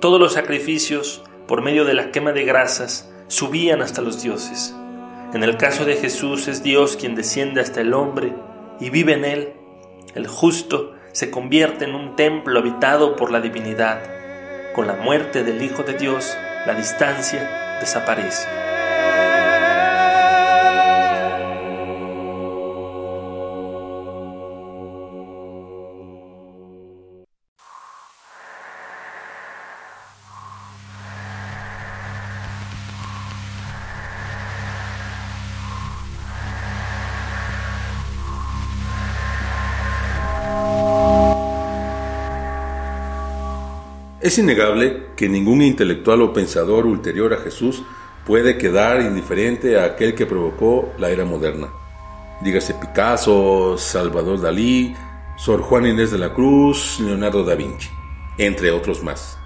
Todos 0.00 0.20
los 0.20 0.34
sacrificios, 0.34 1.24
por 1.48 1.62
medio 1.62 1.84
de 1.84 1.94
la 1.94 2.12
quema 2.12 2.30
de 2.30 2.44
grasas, 2.44 3.12
subían 3.26 3.82
hasta 3.82 4.02
los 4.02 4.22
dioses. 4.22 4.72
En 5.34 5.42
el 5.42 5.56
caso 5.56 5.84
de 5.84 5.96
Jesús 5.96 6.46
es 6.46 6.62
Dios 6.62 6.96
quien 6.96 7.16
desciende 7.16 7.60
hasta 7.60 7.80
el 7.80 7.92
hombre 7.92 8.32
y 8.78 8.90
vive 8.90 9.14
en 9.14 9.24
él. 9.24 9.52
El 10.14 10.28
justo 10.28 10.92
se 11.12 11.30
convierte 11.30 11.84
en 11.84 11.94
un 11.94 12.16
templo 12.16 12.60
habitado 12.60 13.16
por 13.16 13.30
la 13.30 13.40
divinidad. 13.40 14.00
Con 14.74 14.86
la 14.86 14.94
muerte 14.94 15.42
del 15.42 15.62
Hijo 15.62 15.82
de 15.82 15.94
Dios, 15.94 16.36
la 16.66 16.74
distancia 16.74 17.78
desaparece. 17.80 18.69
Es 44.20 44.36
innegable 44.36 45.06
que 45.16 45.30
ningún 45.30 45.62
intelectual 45.62 46.20
o 46.20 46.34
pensador 46.34 46.84
ulterior 46.84 47.32
a 47.32 47.38
Jesús 47.38 47.82
puede 48.26 48.58
quedar 48.58 49.00
indiferente 49.00 49.80
a 49.80 49.84
aquel 49.86 50.14
que 50.14 50.26
provocó 50.26 50.92
la 50.98 51.08
era 51.08 51.24
moderna. 51.24 51.68
Dígase 52.42 52.74
Picasso, 52.74 53.78
Salvador 53.78 54.38
Dalí, 54.42 54.94
Sor 55.38 55.62
Juan 55.62 55.86
Inés 55.86 56.10
de 56.10 56.18
la 56.18 56.34
Cruz, 56.34 57.00
Leonardo 57.00 57.44
da 57.44 57.54
Vinci, 57.54 57.88
entre 58.36 58.70
otros 58.70 59.02
más. 59.02 59.38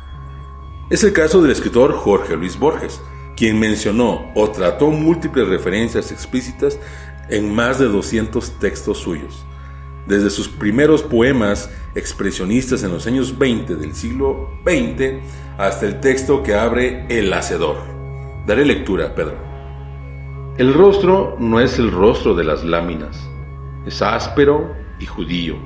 Es 0.90 1.04
el 1.04 1.12
caso 1.12 1.40
del 1.40 1.52
escritor 1.52 1.92
Jorge 1.92 2.36
Luis 2.36 2.58
Borges, 2.58 3.00
quien 3.36 3.60
mencionó 3.60 4.32
o 4.34 4.50
trató 4.50 4.90
múltiples 4.90 5.46
referencias 5.46 6.10
explícitas 6.10 6.80
en 7.28 7.54
más 7.54 7.78
de 7.78 7.86
200 7.86 8.58
textos 8.58 8.98
suyos 8.98 9.44
desde 10.06 10.30
sus 10.30 10.48
primeros 10.48 11.02
poemas 11.02 11.70
expresionistas 11.94 12.82
en 12.82 12.92
los 12.92 13.06
años 13.06 13.38
20 13.38 13.76
del 13.76 13.94
siglo 13.94 14.50
XX 14.64 15.22
hasta 15.58 15.86
el 15.86 16.00
texto 16.00 16.42
que 16.42 16.54
abre 16.54 17.06
El 17.08 17.32
Hacedor. 17.32 17.76
Daré 18.46 18.64
lectura, 18.64 19.14
Pedro. 19.14 19.36
El 20.58 20.74
rostro 20.74 21.36
no 21.38 21.60
es 21.60 21.78
el 21.78 21.90
rostro 21.90 22.34
de 22.34 22.44
las 22.44 22.64
láminas, 22.64 23.28
es 23.86 24.02
áspero 24.02 24.74
y 24.98 25.06
judío. 25.06 25.56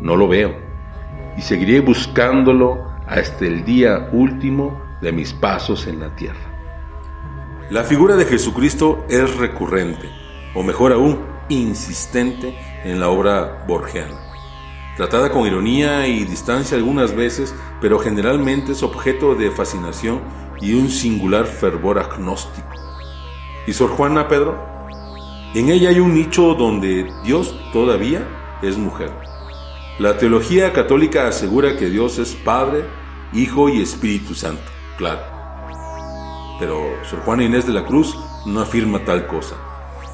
No 0.00 0.16
lo 0.16 0.28
veo 0.28 0.54
y 1.36 1.40
seguiré 1.40 1.80
buscándolo 1.80 2.84
hasta 3.06 3.46
el 3.46 3.64
día 3.64 4.08
último 4.12 4.80
de 5.00 5.12
mis 5.12 5.32
pasos 5.32 5.86
en 5.86 6.00
la 6.00 6.14
tierra. 6.14 6.52
La 7.70 7.84
figura 7.84 8.16
de 8.16 8.26
Jesucristo 8.26 9.04
es 9.08 9.36
recurrente, 9.36 10.08
o 10.54 10.62
mejor 10.62 10.92
aún, 10.92 11.20
insistente 11.48 12.54
en 12.84 13.00
la 13.00 13.08
obra 13.08 13.64
borgiana. 13.66 14.16
Tratada 14.96 15.30
con 15.30 15.46
ironía 15.46 16.06
y 16.06 16.24
distancia 16.24 16.76
algunas 16.76 17.14
veces, 17.14 17.54
pero 17.80 17.98
generalmente 17.98 18.72
es 18.72 18.82
objeto 18.82 19.34
de 19.34 19.50
fascinación 19.50 20.20
y 20.60 20.74
un 20.74 20.90
singular 20.90 21.46
fervor 21.46 21.98
agnóstico. 21.98 22.68
¿Y 23.66 23.72
Sor 23.72 23.90
Juana 23.90 24.28
Pedro? 24.28 24.56
En 25.54 25.70
ella 25.70 25.90
hay 25.90 26.00
un 26.00 26.14
nicho 26.14 26.54
donde 26.54 27.10
Dios 27.24 27.54
todavía 27.72 28.26
es 28.62 28.76
mujer. 28.76 29.10
La 29.98 30.18
teología 30.18 30.72
católica 30.72 31.28
asegura 31.28 31.76
que 31.76 31.90
Dios 31.90 32.18
es 32.18 32.34
Padre, 32.34 32.84
Hijo 33.32 33.68
y 33.68 33.82
Espíritu 33.82 34.34
Santo, 34.34 34.62
claro. 34.98 35.20
Pero 36.58 36.80
Sor 37.08 37.20
Juana 37.20 37.44
Inés 37.44 37.66
de 37.66 37.72
la 37.72 37.84
Cruz 37.84 38.16
no 38.46 38.60
afirma 38.60 39.04
tal 39.04 39.26
cosa. 39.26 39.56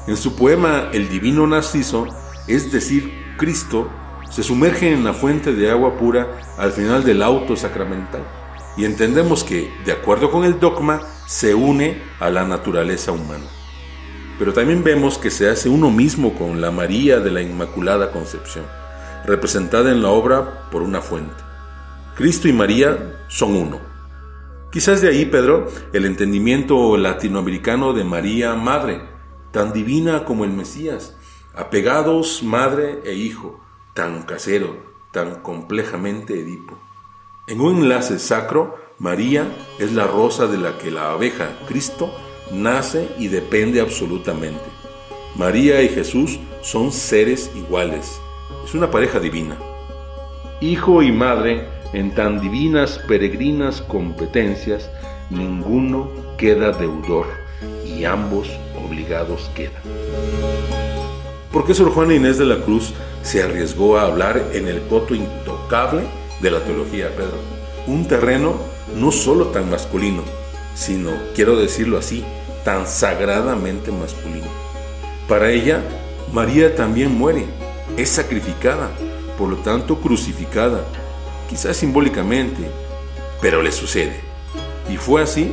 En 0.07 0.17
su 0.17 0.35
poema 0.35 0.89
El 0.93 1.09
Divino 1.09 1.45
Narciso, 1.47 2.07
es 2.49 2.71
decir, 2.71 3.13
Cristo, 3.37 3.89
se 4.29 4.43
sumerge 4.43 4.91
en 4.91 5.03
la 5.03 5.13
fuente 5.13 5.53
de 5.53 5.69
agua 5.71 5.97
pura 5.97 6.27
al 6.57 6.71
final 6.71 7.03
del 7.03 7.21
auto 7.21 7.55
sacramental. 7.55 8.23
Y 8.77 8.85
entendemos 8.85 9.43
que, 9.43 9.71
de 9.85 9.91
acuerdo 9.91 10.31
con 10.31 10.43
el 10.43 10.59
dogma, 10.59 11.01
se 11.25 11.53
une 11.53 12.01
a 12.19 12.29
la 12.29 12.45
naturaleza 12.45 13.11
humana. 13.11 13.45
Pero 14.37 14.53
también 14.53 14.83
vemos 14.83 15.17
que 15.17 15.31
se 15.31 15.49
hace 15.49 15.67
uno 15.69 15.91
mismo 15.91 16.33
con 16.35 16.61
la 16.61 16.71
María 16.71 17.19
de 17.19 17.31
la 17.31 17.41
Inmaculada 17.41 18.11
Concepción, 18.11 18.65
representada 19.25 19.91
en 19.91 20.01
la 20.01 20.09
obra 20.09 20.69
por 20.71 20.81
una 20.81 21.01
fuente. 21.01 21.43
Cristo 22.15 22.47
y 22.47 22.53
María 22.53 23.25
son 23.27 23.55
uno. 23.55 23.79
Quizás 24.71 25.01
de 25.01 25.09
ahí, 25.09 25.25
Pedro, 25.25 25.67
el 25.93 26.05
entendimiento 26.05 26.95
latinoamericano 26.95 27.93
de 27.93 28.03
María 28.03 28.53
Madre, 28.55 29.01
tan 29.51 29.73
divina 29.73 30.25
como 30.25 30.45
el 30.45 30.51
Mesías, 30.51 31.15
apegados 31.59 32.41
madre 32.41 33.01
e 33.03 33.15
hijo, 33.15 33.59
tan 33.93 34.21
casero, 34.23 34.77
tan 35.11 35.41
complejamente 35.41 36.39
Edipo. 36.39 36.77
En 37.47 37.59
un 37.59 37.83
enlace 37.83 38.17
sacro, 38.17 38.77
María 38.97 39.45
es 39.77 39.91
la 39.91 40.07
rosa 40.07 40.47
de 40.47 40.57
la 40.57 40.77
que 40.77 40.89
la 40.89 41.11
abeja, 41.11 41.49
Cristo, 41.67 42.15
nace 42.53 43.09
y 43.19 43.27
depende 43.27 43.81
absolutamente. 43.81 44.63
María 45.35 45.81
y 45.81 45.89
Jesús 45.89 46.39
son 46.61 46.93
seres 46.93 47.51
iguales. 47.53 48.21
Es 48.63 48.73
una 48.73 48.89
pareja 48.89 49.19
divina. 49.19 49.57
Hijo 50.61 51.03
y 51.03 51.11
madre, 51.11 51.67
en 51.91 52.15
tan 52.15 52.39
divinas 52.39 52.99
peregrinas 53.05 53.81
competencias, 53.81 54.89
ninguno 55.29 56.09
queda 56.37 56.71
deudor 56.71 57.27
y 57.85 58.05
ambos 58.05 58.49
obligados 58.81 59.51
quedan. 59.55 59.83
¿Por 61.51 61.65
qué 61.65 61.73
Sor 61.73 61.91
Juana 61.91 62.13
Inés 62.13 62.37
de 62.37 62.45
la 62.45 62.57
Cruz 62.57 62.93
se 63.23 63.41
arriesgó 63.41 63.97
a 63.97 64.03
hablar 64.03 64.51
en 64.53 64.67
el 64.67 64.83
coto 64.83 65.15
intocable 65.15 66.03
de 66.41 66.51
la 66.51 66.59
teología, 66.59 67.09
Pedro? 67.15 67.39
Un 67.87 68.07
terreno 68.07 68.53
no 68.95 69.11
solo 69.11 69.47
tan 69.47 69.67
masculino, 69.67 70.21
sino, 70.75 71.09
quiero 71.33 71.57
decirlo 71.57 71.97
así, 71.97 72.23
tan 72.63 72.85
sagradamente 72.85 73.91
masculino. 73.91 74.45
Para 75.27 75.49
ella, 75.49 75.81
María 76.31 76.75
también 76.75 77.17
muere, 77.17 77.47
es 77.97 78.09
sacrificada, 78.09 78.91
por 79.35 79.49
lo 79.49 79.57
tanto 79.57 79.99
crucificada, 79.99 80.83
quizás 81.49 81.77
simbólicamente, 81.77 82.69
pero 83.41 83.63
le 83.63 83.71
sucede. 83.71 84.19
¿Y 84.87 84.97
fue 84.97 85.23
así? 85.23 85.51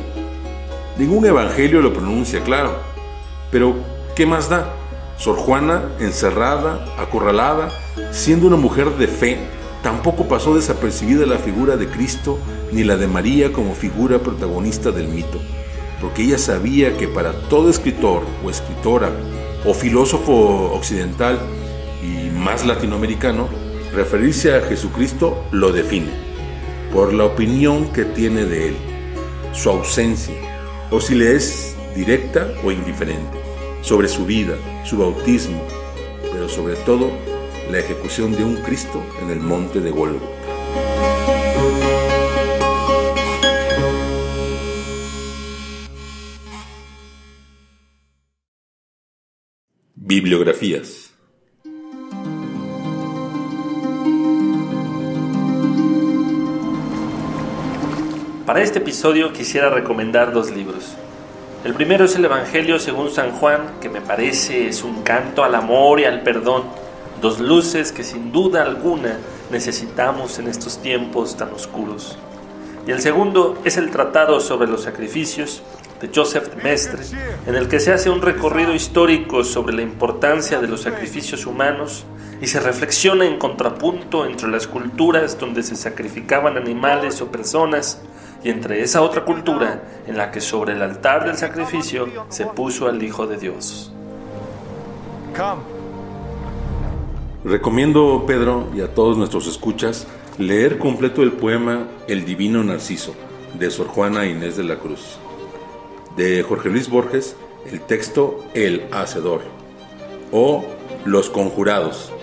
Ningún 0.95 1.25
evangelio 1.25 1.81
lo 1.81 1.91
pronuncia, 1.91 2.43
claro. 2.43 2.75
Pero, 3.49 3.75
¿qué 4.15 4.27
más 4.27 4.47
da? 4.47 4.73
Sor 5.17 5.35
Juana, 5.35 5.83
encerrada, 5.99 6.85
acorralada, 6.97 7.69
siendo 8.11 8.47
una 8.47 8.55
mujer 8.55 8.97
de 8.97 9.07
fe, 9.07 9.39
tampoco 9.81 10.27
pasó 10.27 10.55
desapercibida 10.55 11.25
la 11.25 11.37
figura 11.37 11.75
de 11.75 11.87
Cristo 11.87 12.39
ni 12.71 12.83
la 12.83 12.97
de 12.97 13.07
María 13.07 13.51
como 13.51 13.73
figura 13.73 14.19
protagonista 14.19 14.91
del 14.91 15.07
mito, 15.07 15.39
porque 16.01 16.23
ella 16.23 16.37
sabía 16.37 16.97
que 16.97 17.07
para 17.07 17.33
todo 17.49 17.69
escritor 17.69 18.23
o 18.43 18.49
escritora 18.49 19.09
o 19.65 19.73
filósofo 19.73 20.71
occidental 20.73 21.39
y 22.03 22.29
más 22.29 22.65
latinoamericano, 22.65 23.47
referirse 23.93 24.55
a 24.55 24.61
Jesucristo 24.61 25.43
lo 25.51 25.71
define, 25.71 26.11
por 26.93 27.13
la 27.13 27.25
opinión 27.25 27.91
que 27.91 28.05
tiene 28.05 28.45
de 28.45 28.69
él, 28.69 28.77
su 29.53 29.69
ausencia, 29.69 30.35
o 30.91 31.01
si 31.01 31.15
le 31.15 31.35
es 31.35 31.75
directa 31.95 32.47
o 32.63 32.71
indiferente, 32.71 33.36
sobre 33.87 34.09
su 34.09 34.25
vida, 34.25 34.57
su 34.83 34.97
bautismo, 34.97 35.63
pero 36.33 36.49
sobre 36.49 36.75
todo 36.75 37.09
la 37.71 37.79
ejecución 37.79 38.33
de 38.33 38.43
un 38.43 38.57
Cristo 38.57 39.01
en 39.21 39.29
el 39.29 39.39
monte 39.39 39.79
de 39.79 39.91
Golgo. 39.91 40.29
Bibliografías 49.95 51.13
Para 58.45 58.61
este 58.61 58.79
episodio 58.79 59.31
quisiera 59.31 59.69
recomendar 59.69 60.33
dos 60.33 60.51
libros. 60.51 60.97
El 61.63 61.73
primero 61.73 62.05
es 62.05 62.15
el 62.15 62.23
Evangelio 62.23 62.77
según 62.77 63.09
San 63.09 63.31
Juan, 63.31 63.79
que 63.81 63.89
me 63.89 63.99
parece 63.99 64.67
es 64.67 64.83
un 64.83 65.01
canto 65.01 65.43
al 65.43 65.55
amor 65.55 65.99
y 65.99 66.05
al 66.05 66.21
perdón, 66.21 66.63
dos 67.19 67.39
luces 67.39 67.91
que 67.91 68.03
sin 68.03 68.31
duda 68.31 68.61
alguna 68.61 69.17
necesitamos 69.51 70.37
en 70.37 70.47
estos 70.47 70.77
tiempos 70.81 71.35
tan 71.35 71.51
oscuros. 71.51 72.17
Y 72.85 72.91
el 72.91 73.01
segundo 73.01 73.57
es 73.65 73.77
el 73.77 73.89
Tratado 73.89 74.39
sobre 74.39 74.67
los 74.67 74.83
Sacrificios 74.83 75.63
de 75.99 76.11
Joseph 76.13 76.55
de 76.55 76.63
Mestre, 76.63 77.03
en 77.47 77.55
el 77.55 77.67
que 77.67 77.79
se 77.79 77.91
hace 77.91 78.11
un 78.11 78.21
recorrido 78.21 78.73
histórico 78.75 79.43
sobre 79.43 79.75
la 79.75 79.81
importancia 79.81 80.59
de 80.59 80.67
los 80.67 80.81
sacrificios 80.81 81.47
humanos 81.47 82.05
y 82.39 82.47
se 82.47 82.59
reflexiona 82.59 83.25
en 83.25 83.39
contrapunto 83.39 84.27
entre 84.27 84.47
las 84.47 84.67
culturas 84.67 85.39
donde 85.39 85.63
se 85.63 85.75
sacrificaban 85.75 86.55
animales 86.55 87.19
o 87.21 87.31
personas 87.31 87.99
y 88.47 88.49
entre 88.49 88.81
esa 88.81 89.01
otra 89.01 89.25
cultura 89.25 89.83
en 90.07 90.15
la 90.15 90.31
que 90.31 90.39
sobre 90.39 90.71
el 90.71 90.81
altar 90.81 91.25
del 91.25 91.35
sacrificio 91.35 92.07
se 92.29 92.45
puso 92.45 92.87
al 92.87 93.03
Hijo 93.03 93.27
de 93.27 93.35
Dios. 93.35 93.91
Recomiendo, 97.43 98.23
Pedro, 98.25 98.69
y 98.73 98.79
a 98.79 98.93
todos 98.93 99.17
nuestros 99.17 99.47
escuchas, 99.47 100.07
leer 100.37 100.77
completo 100.77 101.23
el 101.23 101.33
poema 101.33 101.87
El 102.07 102.23
Divino 102.23 102.63
Narciso, 102.63 103.15
de 103.59 103.69
Sor 103.69 103.87
Juana 103.87 104.25
Inés 104.25 104.55
de 104.55 104.63
la 104.63 104.77
Cruz. 104.77 105.17
De 106.15 106.41
Jorge 106.41 106.69
Luis 106.69 106.89
Borges, 106.89 107.35
el 107.69 107.81
texto 107.81 108.45
El 108.53 108.87
Hacedor, 108.93 109.41
o 110.31 110.63
Los 111.03 111.29
Conjurados. 111.29 112.13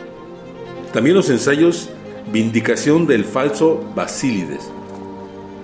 También 0.95 1.17
los 1.17 1.29
ensayos 1.29 1.91
Vindicación 2.33 3.07
del 3.07 3.27
falso 3.27 3.85
Basílides, 3.95 4.71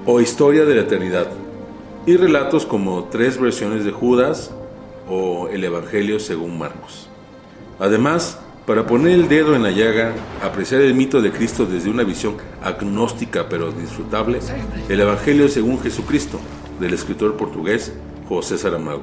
o 0.06 0.20
Historia 0.20 0.64
de 0.64 0.74
la 0.74 0.82
Eternidad, 0.82 1.28
y 2.06 2.16
relatos 2.16 2.66
como 2.66 3.04
Tres 3.04 3.38
versiones 3.40 3.84
de 3.84 3.92
Judas 3.92 4.50
o 5.08 5.48
El 5.48 5.64
Evangelio 5.64 6.18
según 6.18 6.58
Marcos. 6.58 7.08
Además, 7.78 8.38
para 8.66 8.86
poner 8.86 9.12
el 9.12 9.28
dedo 9.28 9.56
en 9.56 9.62
la 9.62 9.70
llaga, 9.70 10.14
apreciar 10.42 10.80
el 10.80 10.94
mito 10.94 11.20
de 11.20 11.32
Cristo 11.32 11.66
desde 11.66 11.90
una 11.90 12.04
visión 12.04 12.36
agnóstica 12.62 13.48
pero 13.48 13.72
disfrutable, 13.72 14.38
el 14.88 15.00
Evangelio 15.00 15.48
según 15.48 15.80
Jesucristo, 15.80 16.38
del 16.78 16.94
escritor 16.94 17.36
portugués 17.36 17.92
José 18.28 18.56
Saramago. 18.58 19.02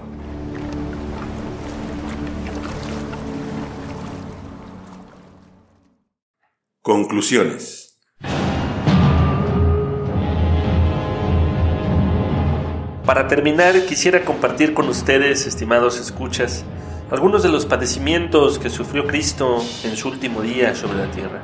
Conclusiones. 6.81 7.76
Para 13.07 13.29
terminar, 13.29 13.85
quisiera 13.85 14.25
compartir 14.25 14.73
con 14.73 14.89
ustedes, 14.89 15.47
estimados 15.47 15.97
escuchas, 15.97 16.65
algunos 17.09 17.41
de 17.41 17.47
los 17.47 17.65
padecimientos 17.65 18.59
que 18.59 18.69
sufrió 18.69 19.07
Cristo 19.07 19.63
en 19.85 19.95
su 19.95 20.09
último 20.09 20.41
día 20.41 20.75
sobre 20.75 20.97
la 20.97 21.09
tierra. 21.11 21.39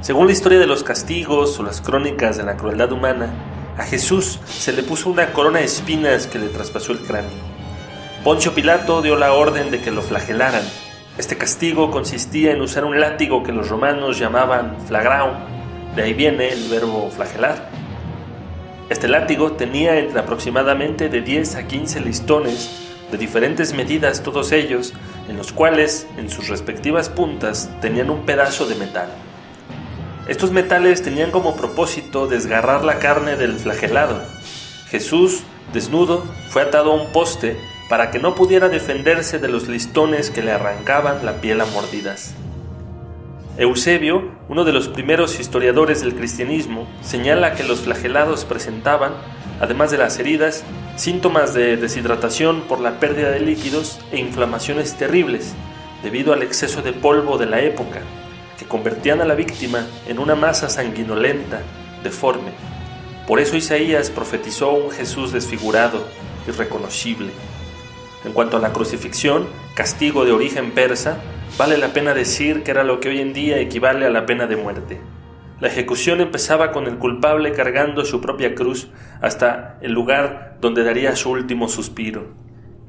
Según 0.00 0.26
la 0.26 0.32
historia 0.32 0.58
de 0.58 0.66
los 0.66 0.82
castigos 0.82 1.56
o 1.60 1.62
las 1.62 1.80
crónicas 1.80 2.36
de 2.36 2.42
la 2.42 2.56
crueldad 2.56 2.90
humana, 2.90 3.32
a 3.78 3.84
Jesús 3.84 4.40
se 4.44 4.72
le 4.72 4.82
puso 4.82 5.08
una 5.08 5.32
corona 5.32 5.60
de 5.60 5.66
espinas 5.66 6.26
que 6.26 6.40
le 6.40 6.48
traspasó 6.48 6.90
el 6.90 6.98
cráneo. 6.98 7.30
Poncio 8.24 8.52
Pilato 8.52 9.02
dio 9.02 9.14
la 9.14 9.34
orden 9.34 9.70
de 9.70 9.80
que 9.80 9.92
lo 9.92 10.02
flagelaran. 10.02 10.64
Este 11.16 11.38
castigo 11.38 11.92
consistía 11.92 12.50
en 12.50 12.60
usar 12.60 12.84
un 12.84 12.98
látigo 12.98 13.44
que 13.44 13.52
los 13.52 13.68
romanos 13.68 14.18
llamaban 14.18 14.78
flagrao, 14.88 15.32
de 15.94 16.02
ahí 16.02 16.12
viene 16.12 16.48
el 16.48 16.68
verbo 16.68 17.08
flagelar 17.08 17.81
este 18.92 19.08
látigo 19.08 19.52
tenía 19.52 19.98
entre 19.98 20.20
aproximadamente 20.20 21.08
de 21.08 21.22
10 21.22 21.56
a 21.56 21.66
15 21.66 22.00
listones 22.00 22.70
de 23.10 23.18
diferentes 23.18 23.74
medidas 23.74 24.22
todos 24.22 24.52
ellos, 24.52 24.94
en 25.28 25.36
los 25.36 25.52
cuales 25.52 26.06
en 26.16 26.30
sus 26.30 26.48
respectivas 26.48 27.08
puntas 27.08 27.70
tenían 27.80 28.10
un 28.10 28.24
pedazo 28.24 28.66
de 28.66 28.74
metal. 28.74 29.08
Estos 30.28 30.52
metales 30.52 31.02
tenían 31.02 31.30
como 31.30 31.56
propósito 31.56 32.26
desgarrar 32.26 32.84
la 32.84 32.98
carne 32.98 33.36
del 33.36 33.58
flagelado. 33.58 34.22
Jesús, 34.88 35.42
desnudo, 35.72 36.24
fue 36.48 36.62
atado 36.62 36.92
a 36.92 37.02
un 37.02 37.12
poste 37.12 37.56
para 37.88 38.10
que 38.10 38.18
no 38.18 38.34
pudiera 38.34 38.68
defenderse 38.68 39.38
de 39.38 39.48
los 39.48 39.68
listones 39.68 40.30
que 40.30 40.42
le 40.42 40.52
arrancaban 40.52 41.26
la 41.26 41.40
piel 41.40 41.60
a 41.60 41.66
mordidas. 41.66 42.34
Eusebio, 43.58 44.30
uno 44.52 44.64
de 44.64 44.72
los 44.74 44.88
primeros 44.88 45.40
historiadores 45.40 46.02
del 46.02 46.14
cristianismo, 46.14 46.86
señala 47.00 47.54
que 47.54 47.64
los 47.64 47.80
flagelados 47.80 48.44
presentaban, 48.44 49.14
además 49.62 49.90
de 49.90 49.96
las 49.96 50.18
heridas, 50.18 50.62
síntomas 50.94 51.54
de 51.54 51.78
deshidratación 51.78 52.60
por 52.68 52.78
la 52.78 53.00
pérdida 53.00 53.30
de 53.30 53.40
líquidos 53.40 53.98
e 54.10 54.18
inflamaciones 54.18 54.92
terribles, 54.98 55.54
debido 56.02 56.34
al 56.34 56.42
exceso 56.42 56.82
de 56.82 56.92
polvo 56.92 57.38
de 57.38 57.46
la 57.46 57.62
época, 57.62 58.00
que 58.58 58.66
convertían 58.66 59.22
a 59.22 59.24
la 59.24 59.36
víctima 59.36 59.86
en 60.06 60.18
una 60.18 60.34
masa 60.34 60.68
sanguinolenta, 60.68 61.62
deforme. 62.04 62.52
Por 63.26 63.40
eso 63.40 63.56
Isaías 63.56 64.10
profetizó 64.10 64.72
un 64.72 64.90
Jesús 64.90 65.32
desfigurado, 65.32 66.06
irreconocible. 66.46 67.30
En 68.26 68.34
cuanto 68.34 68.58
a 68.58 68.60
la 68.60 68.74
crucifixión, 68.74 69.46
castigo 69.74 70.26
de 70.26 70.32
origen 70.32 70.72
persa, 70.72 71.22
Vale 71.58 71.76
la 71.76 71.92
pena 71.92 72.14
decir 72.14 72.62
que 72.62 72.70
era 72.70 72.82
lo 72.82 72.98
que 72.98 73.10
hoy 73.10 73.20
en 73.20 73.34
día 73.34 73.58
equivale 73.58 74.06
a 74.06 74.10
la 74.10 74.24
pena 74.24 74.46
de 74.46 74.56
muerte. 74.56 75.00
La 75.60 75.68
ejecución 75.68 76.20
empezaba 76.22 76.72
con 76.72 76.86
el 76.86 76.96
culpable 76.96 77.52
cargando 77.52 78.06
su 78.06 78.22
propia 78.22 78.54
cruz 78.54 78.90
hasta 79.20 79.76
el 79.82 79.92
lugar 79.92 80.56
donde 80.60 80.82
daría 80.82 81.14
su 81.14 81.30
último 81.30 81.68
suspiro. 81.68 82.32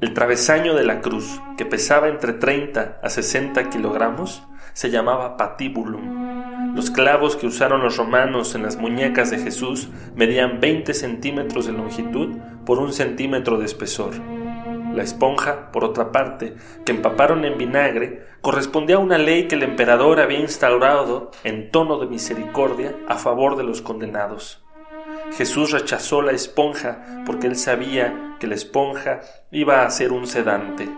El 0.00 0.14
travesaño 0.14 0.74
de 0.74 0.82
la 0.82 1.02
cruz, 1.02 1.40
que 1.56 1.66
pesaba 1.66 2.08
entre 2.08 2.32
30 2.32 3.00
a 3.02 3.10
60 3.10 3.68
kilogramos, 3.68 4.42
se 4.72 4.90
llamaba 4.90 5.36
patibulum. 5.36 6.74
Los 6.74 6.90
clavos 6.90 7.36
que 7.36 7.46
usaron 7.46 7.82
los 7.82 7.96
romanos 7.98 8.54
en 8.54 8.62
las 8.62 8.76
muñecas 8.76 9.30
de 9.30 9.38
Jesús 9.38 9.88
medían 10.16 10.58
20 10.60 10.94
centímetros 10.94 11.66
de 11.66 11.72
longitud 11.72 12.38
por 12.66 12.78
un 12.78 12.92
centímetro 12.92 13.58
de 13.58 13.66
espesor. 13.66 14.14
La 14.94 15.02
esponja, 15.02 15.72
por 15.72 15.84
otra 15.84 16.12
parte, 16.12 16.54
que 16.84 16.92
empaparon 16.92 17.44
en 17.44 17.58
vinagre, 17.58 18.24
correspondía 18.44 18.96
a 18.96 18.98
una 18.98 19.16
ley 19.16 19.48
que 19.48 19.54
el 19.54 19.62
emperador 19.62 20.20
había 20.20 20.38
instaurado 20.38 21.30
en 21.44 21.70
tono 21.70 21.98
de 21.98 22.06
misericordia 22.06 22.94
a 23.08 23.16
favor 23.16 23.56
de 23.56 23.64
los 23.64 23.80
condenados. 23.80 24.62
Jesús 25.32 25.70
rechazó 25.70 26.20
la 26.20 26.32
esponja 26.32 27.22
porque 27.24 27.46
él 27.46 27.56
sabía 27.56 28.36
que 28.38 28.46
la 28.46 28.54
esponja 28.54 29.22
iba 29.50 29.82
a 29.82 29.88
ser 29.90 30.12
un 30.12 30.26
sedante. 30.26 30.90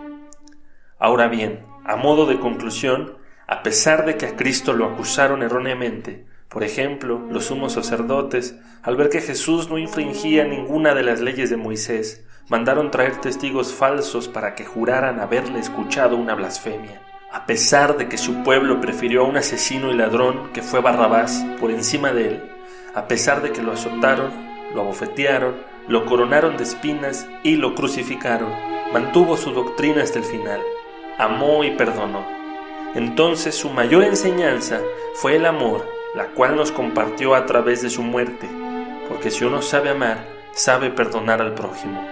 Ahora 0.99 1.29
bien, 1.29 1.65
a 1.85 1.95
modo 1.95 2.25
de 2.25 2.37
conclusión, 2.37 3.17
a 3.47 3.63
pesar 3.63 4.05
de 4.05 4.17
que 4.17 4.25
a 4.25 4.35
Cristo 4.35 4.73
lo 4.73 4.85
acusaron 4.85 5.41
erróneamente, 5.41 6.25
por 6.49 6.65
ejemplo, 6.65 7.25
los 7.31 7.45
sumos 7.45 7.71
sacerdotes, 7.71 8.59
al 8.83 8.97
ver 8.97 9.07
que 9.07 9.21
Jesús 9.21 9.69
no 9.69 9.77
infringía 9.77 10.43
ninguna 10.43 10.93
de 10.93 11.03
las 11.03 11.21
leyes 11.21 11.49
de 11.49 11.55
Moisés, 11.55 12.25
mandaron 12.49 12.91
traer 12.91 13.21
testigos 13.21 13.73
falsos 13.73 14.27
para 14.27 14.53
que 14.53 14.65
juraran 14.65 15.21
haberle 15.21 15.59
escuchado 15.59 16.17
una 16.17 16.35
blasfemia. 16.35 17.06
A 17.31 17.45
pesar 17.45 17.97
de 17.97 18.07
que 18.07 18.17
su 18.17 18.41
pueblo 18.43 18.79
prefirió 18.79 19.21
a 19.21 19.27
un 19.27 19.35
asesino 19.35 19.91
y 19.91 19.95
ladrón 19.95 20.51
que 20.53 20.61
fue 20.61 20.79
Barrabás 20.79 21.45
por 21.59 21.71
encima 21.71 22.13
de 22.13 22.27
él, 22.27 22.51
a 22.95 23.07
pesar 23.09 23.41
de 23.41 23.51
que 23.51 23.61
lo 23.61 23.73
azotaron, 23.73 24.31
lo 24.73 24.81
abofetearon, 24.81 25.55
lo 25.89 26.05
coronaron 26.05 26.55
de 26.55 26.63
espinas 26.63 27.27
y 27.43 27.57
lo 27.57 27.75
crucificaron. 27.75 28.49
Mantuvo 28.93 29.35
su 29.35 29.51
doctrina 29.51 30.03
hasta 30.03 30.19
el 30.19 30.25
final, 30.25 30.61
amó 31.17 31.65
y 31.65 31.71
perdonó. 31.71 32.25
Entonces 32.95 33.55
su 33.55 33.69
mayor 33.69 34.05
enseñanza 34.05 34.79
fue 35.15 35.35
el 35.35 35.45
amor, 35.45 35.85
la 36.15 36.27
cual 36.27 36.55
nos 36.55 36.71
compartió 36.71 37.35
a 37.35 37.45
través 37.45 37.81
de 37.81 37.89
su 37.89 38.03
muerte, 38.03 38.49
porque 39.09 39.31
si 39.31 39.43
uno 39.43 39.61
sabe 39.61 39.89
amar, 39.89 40.25
sabe 40.53 40.91
perdonar 40.91 41.41
al 41.41 41.53
prójimo. 41.53 42.07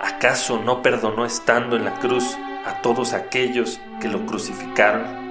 ¿Acaso 0.00 0.60
no 0.64 0.82
perdonó 0.82 1.26
estando 1.26 1.76
en 1.76 1.84
la 1.84 1.94
cruz 1.98 2.36
a 2.64 2.82
todos 2.82 3.12
aquellos 3.12 3.80
que 4.00 4.08
lo 4.08 4.26
crucificaron? 4.26 5.22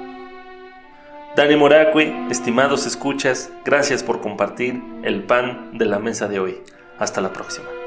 Dani 1.36 1.56
Moracue, 1.56 2.28
estimados 2.30 2.86
escuchas, 2.86 3.52
gracias 3.64 4.04
por 4.04 4.20
compartir 4.20 4.82
el 5.04 5.24
pan 5.24 5.78
de 5.78 5.86
la 5.86 6.00
mesa 6.00 6.28
de 6.28 6.40
hoy. 6.40 6.62
Hasta 7.00 7.22
la 7.22 7.32
próxima. 7.32 7.81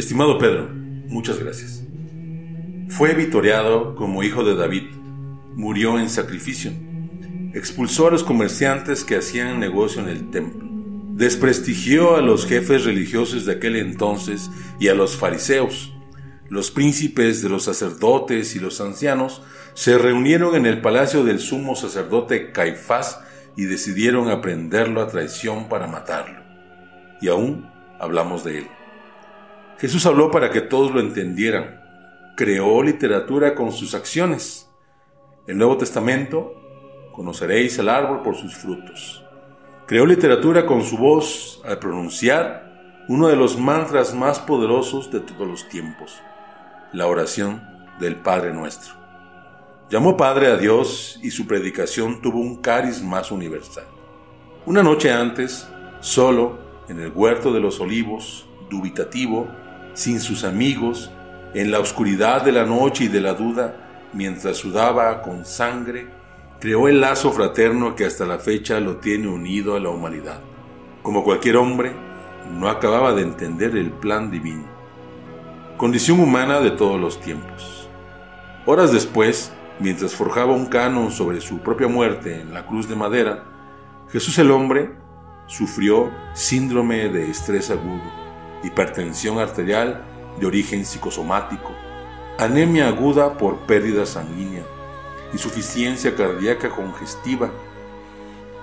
Estimado 0.00 0.38
Pedro, 0.38 0.66
muchas 1.08 1.38
gracias. 1.38 1.84
Fue 2.88 3.12
vitoreado 3.12 3.94
como 3.94 4.22
hijo 4.22 4.44
de 4.44 4.56
David, 4.56 4.84
murió 5.54 5.98
en 5.98 6.08
sacrificio, 6.08 6.72
expulsó 7.52 8.08
a 8.08 8.10
los 8.10 8.24
comerciantes 8.24 9.04
que 9.04 9.16
hacían 9.16 9.60
negocio 9.60 10.00
en 10.00 10.08
el 10.08 10.30
templo, 10.30 10.66
desprestigió 11.16 12.16
a 12.16 12.22
los 12.22 12.46
jefes 12.46 12.86
religiosos 12.86 13.44
de 13.44 13.52
aquel 13.52 13.76
entonces 13.76 14.50
y 14.80 14.88
a 14.88 14.94
los 14.94 15.18
fariseos. 15.18 15.92
Los 16.48 16.70
príncipes 16.70 17.42
de 17.42 17.50
los 17.50 17.64
sacerdotes 17.64 18.56
y 18.56 18.58
los 18.58 18.80
ancianos 18.80 19.42
se 19.74 19.98
reunieron 19.98 20.54
en 20.54 20.64
el 20.64 20.80
palacio 20.80 21.24
del 21.24 21.40
sumo 21.40 21.76
sacerdote 21.76 22.52
Caifás 22.52 23.20
y 23.54 23.66
decidieron 23.66 24.30
aprenderlo 24.30 25.02
a 25.02 25.08
traición 25.08 25.68
para 25.68 25.86
matarlo. 25.86 26.40
Y 27.20 27.28
aún 27.28 27.70
hablamos 27.98 28.44
de 28.44 28.60
él. 28.60 28.79
Jesús 29.80 30.04
habló 30.04 30.30
para 30.30 30.50
que 30.50 30.60
todos 30.60 30.92
lo 30.92 31.00
entendieran. 31.00 31.80
Creó 32.36 32.82
literatura 32.82 33.54
con 33.54 33.72
sus 33.72 33.94
acciones. 33.94 34.68
El 35.46 35.56
Nuevo 35.56 35.78
Testamento, 35.78 36.54
conoceréis 37.12 37.78
el 37.78 37.88
árbol 37.88 38.22
por 38.22 38.36
sus 38.36 38.54
frutos. 38.54 39.24
Creó 39.86 40.04
literatura 40.04 40.66
con 40.66 40.82
su 40.82 40.98
voz 40.98 41.62
al 41.64 41.78
pronunciar 41.78 43.04
uno 43.08 43.28
de 43.28 43.36
los 43.36 43.58
mantras 43.58 44.14
más 44.14 44.38
poderosos 44.38 45.10
de 45.10 45.20
todos 45.20 45.48
los 45.48 45.68
tiempos, 45.70 46.20
la 46.92 47.06
oración 47.06 47.66
del 47.98 48.16
Padre 48.16 48.52
Nuestro. 48.52 48.92
Llamó 49.88 50.14
Padre 50.14 50.48
a 50.48 50.58
Dios 50.58 51.18
y 51.22 51.30
su 51.30 51.46
predicación 51.46 52.20
tuvo 52.20 52.38
un 52.38 52.60
cariz 52.60 53.02
más 53.02 53.32
universal. 53.32 53.86
Una 54.66 54.82
noche 54.82 55.10
antes, 55.10 55.66
solo, 56.00 56.58
en 56.88 57.00
el 57.00 57.10
huerto 57.12 57.50
de 57.52 57.60
los 57.60 57.80
olivos, 57.80 58.46
dubitativo, 58.68 59.48
sin 59.94 60.20
sus 60.20 60.44
amigos, 60.44 61.10
en 61.54 61.70
la 61.70 61.80
oscuridad 61.80 62.42
de 62.42 62.52
la 62.52 62.64
noche 62.64 63.04
y 63.04 63.08
de 63.08 63.20
la 63.20 63.34
duda, 63.34 64.08
mientras 64.12 64.56
sudaba 64.56 65.22
con 65.22 65.44
sangre, 65.44 66.08
creó 66.60 66.88
el 66.88 67.00
lazo 67.00 67.32
fraterno 67.32 67.96
que 67.96 68.04
hasta 68.04 68.24
la 68.24 68.38
fecha 68.38 68.78
lo 68.80 68.96
tiene 68.96 69.28
unido 69.28 69.74
a 69.74 69.80
la 69.80 69.88
humanidad. 69.88 70.40
Como 71.02 71.24
cualquier 71.24 71.56
hombre, 71.56 71.92
no 72.52 72.68
acababa 72.68 73.14
de 73.14 73.22
entender 73.22 73.76
el 73.76 73.90
plan 73.90 74.30
divino. 74.30 74.64
Condición 75.76 76.20
humana 76.20 76.60
de 76.60 76.70
todos 76.70 77.00
los 77.00 77.20
tiempos. 77.20 77.88
Horas 78.66 78.92
después, 78.92 79.52
mientras 79.78 80.14
forjaba 80.14 80.52
un 80.52 80.66
canon 80.66 81.10
sobre 81.10 81.40
su 81.40 81.58
propia 81.58 81.88
muerte 81.88 82.40
en 82.40 82.52
la 82.52 82.66
cruz 82.66 82.88
de 82.88 82.96
madera, 82.96 83.44
Jesús 84.12 84.38
el 84.38 84.50
hombre 84.50 84.90
sufrió 85.46 86.10
síndrome 86.34 87.08
de 87.08 87.30
estrés 87.30 87.70
agudo 87.70 88.29
hipertensión 88.62 89.38
arterial 89.38 90.02
de 90.38 90.46
origen 90.46 90.84
psicosomático, 90.84 91.72
anemia 92.38 92.88
aguda 92.88 93.36
por 93.36 93.60
pérdida 93.60 94.06
sanguínea, 94.06 94.62
insuficiencia 95.32 96.14
cardíaca 96.14 96.70
congestiva, 96.70 97.50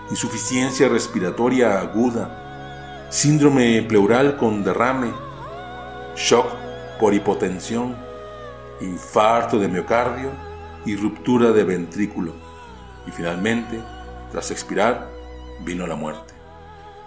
insuficiencia 0.10 0.88
respiratoria 0.88 1.80
aguda, 1.80 3.08
síndrome 3.10 3.82
pleural 3.84 4.38
con 4.38 4.64
derrame, 4.64 5.12
shock 6.16 6.48
por 7.00 7.14
hipotensión, 7.14 7.96
infarto 8.82 9.60
de 9.60 9.68
miocardio 9.68 10.32
y 10.86 10.96
ruptura 10.96 11.52
de 11.52 11.64
ventrículo. 11.64 12.34
Y 13.06 13.12
finalmente, 13.12 13.80
tras 14.32 14.52
expirar, 14.52 15.08
vino 15.62 15.88
la 15.88 15.96
muerte. 15.96 16.34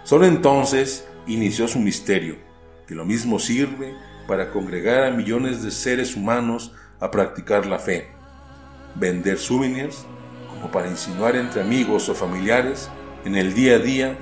Solo 0.03 0.25
entonces 0.25 1.07
inició 1.27 1.67
su 1.67 1.79
misterio 1.79 2.50
que 2.91 2.95
lo 2.95 3.05
mismo 3.05 3.39
sirve 3.39 3.95
para 4.27 4.51
congregar 4.51 5.05
a 5.05 5.11
millones 5.11 5.63
de 5.63 5.71
seres 5.71 6.17
humanos 6.17 6.73
a 6.99 7.09
practicar 7.09 7.65
la 7.65 7.79
fe. 7.79 8.11
Vender 8.95 9.37
souvenirs 9.37 10.05
como 10.49 10.69
para 10.73 10.89
insinuar 10.89 11.37
entre 11.37 11.61
amigos 11.61 12.09
o 12.09 12.15
familiares 12.15 12.89
en 13.23 13.37
el 13.37 13.53
día 13.53 13.75
a 13.75 13.79
día 13.79 14.17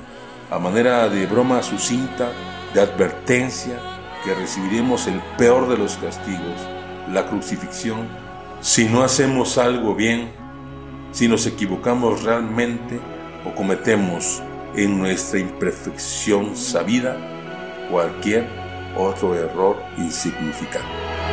a 0.52 0.60
manera 0.60 1.10
de 1.10 1.26
broma 1.26 1.64
sucinta, 1.64 2.32
de 2.76 2.82
advertencia 2.82 3.80
que 4.24 4.36
recibiremos 4.36 5.08
el 5.08 5.20
peor 5.36 5.68
de 5.68 5.76
los 5.76 5.98
castigos, 5.98 6.62
la 7.12 7.26
crucifixión, 7.26 8.08
si 8.62 8.86
no 8.86 9.02
hacemos 9.02 9.58
algo 9.58 9.96
bien, 9.96 10.30
si 11.12 11.28
nos 11.28 11.48
equivocamos 11.48 12.22
realmente 12.22 13.00
o 13.46 13.56
cometemos 13.56 14.44
en 14.76 15.00
nuestra 15.00 15.40
imperfección 15.40 16.56
sabida 16.56 17.18
cualquier 17.90 18.59
otro 18.96 19.36
error 19.36 19.78
insignificante. 19.98 21.29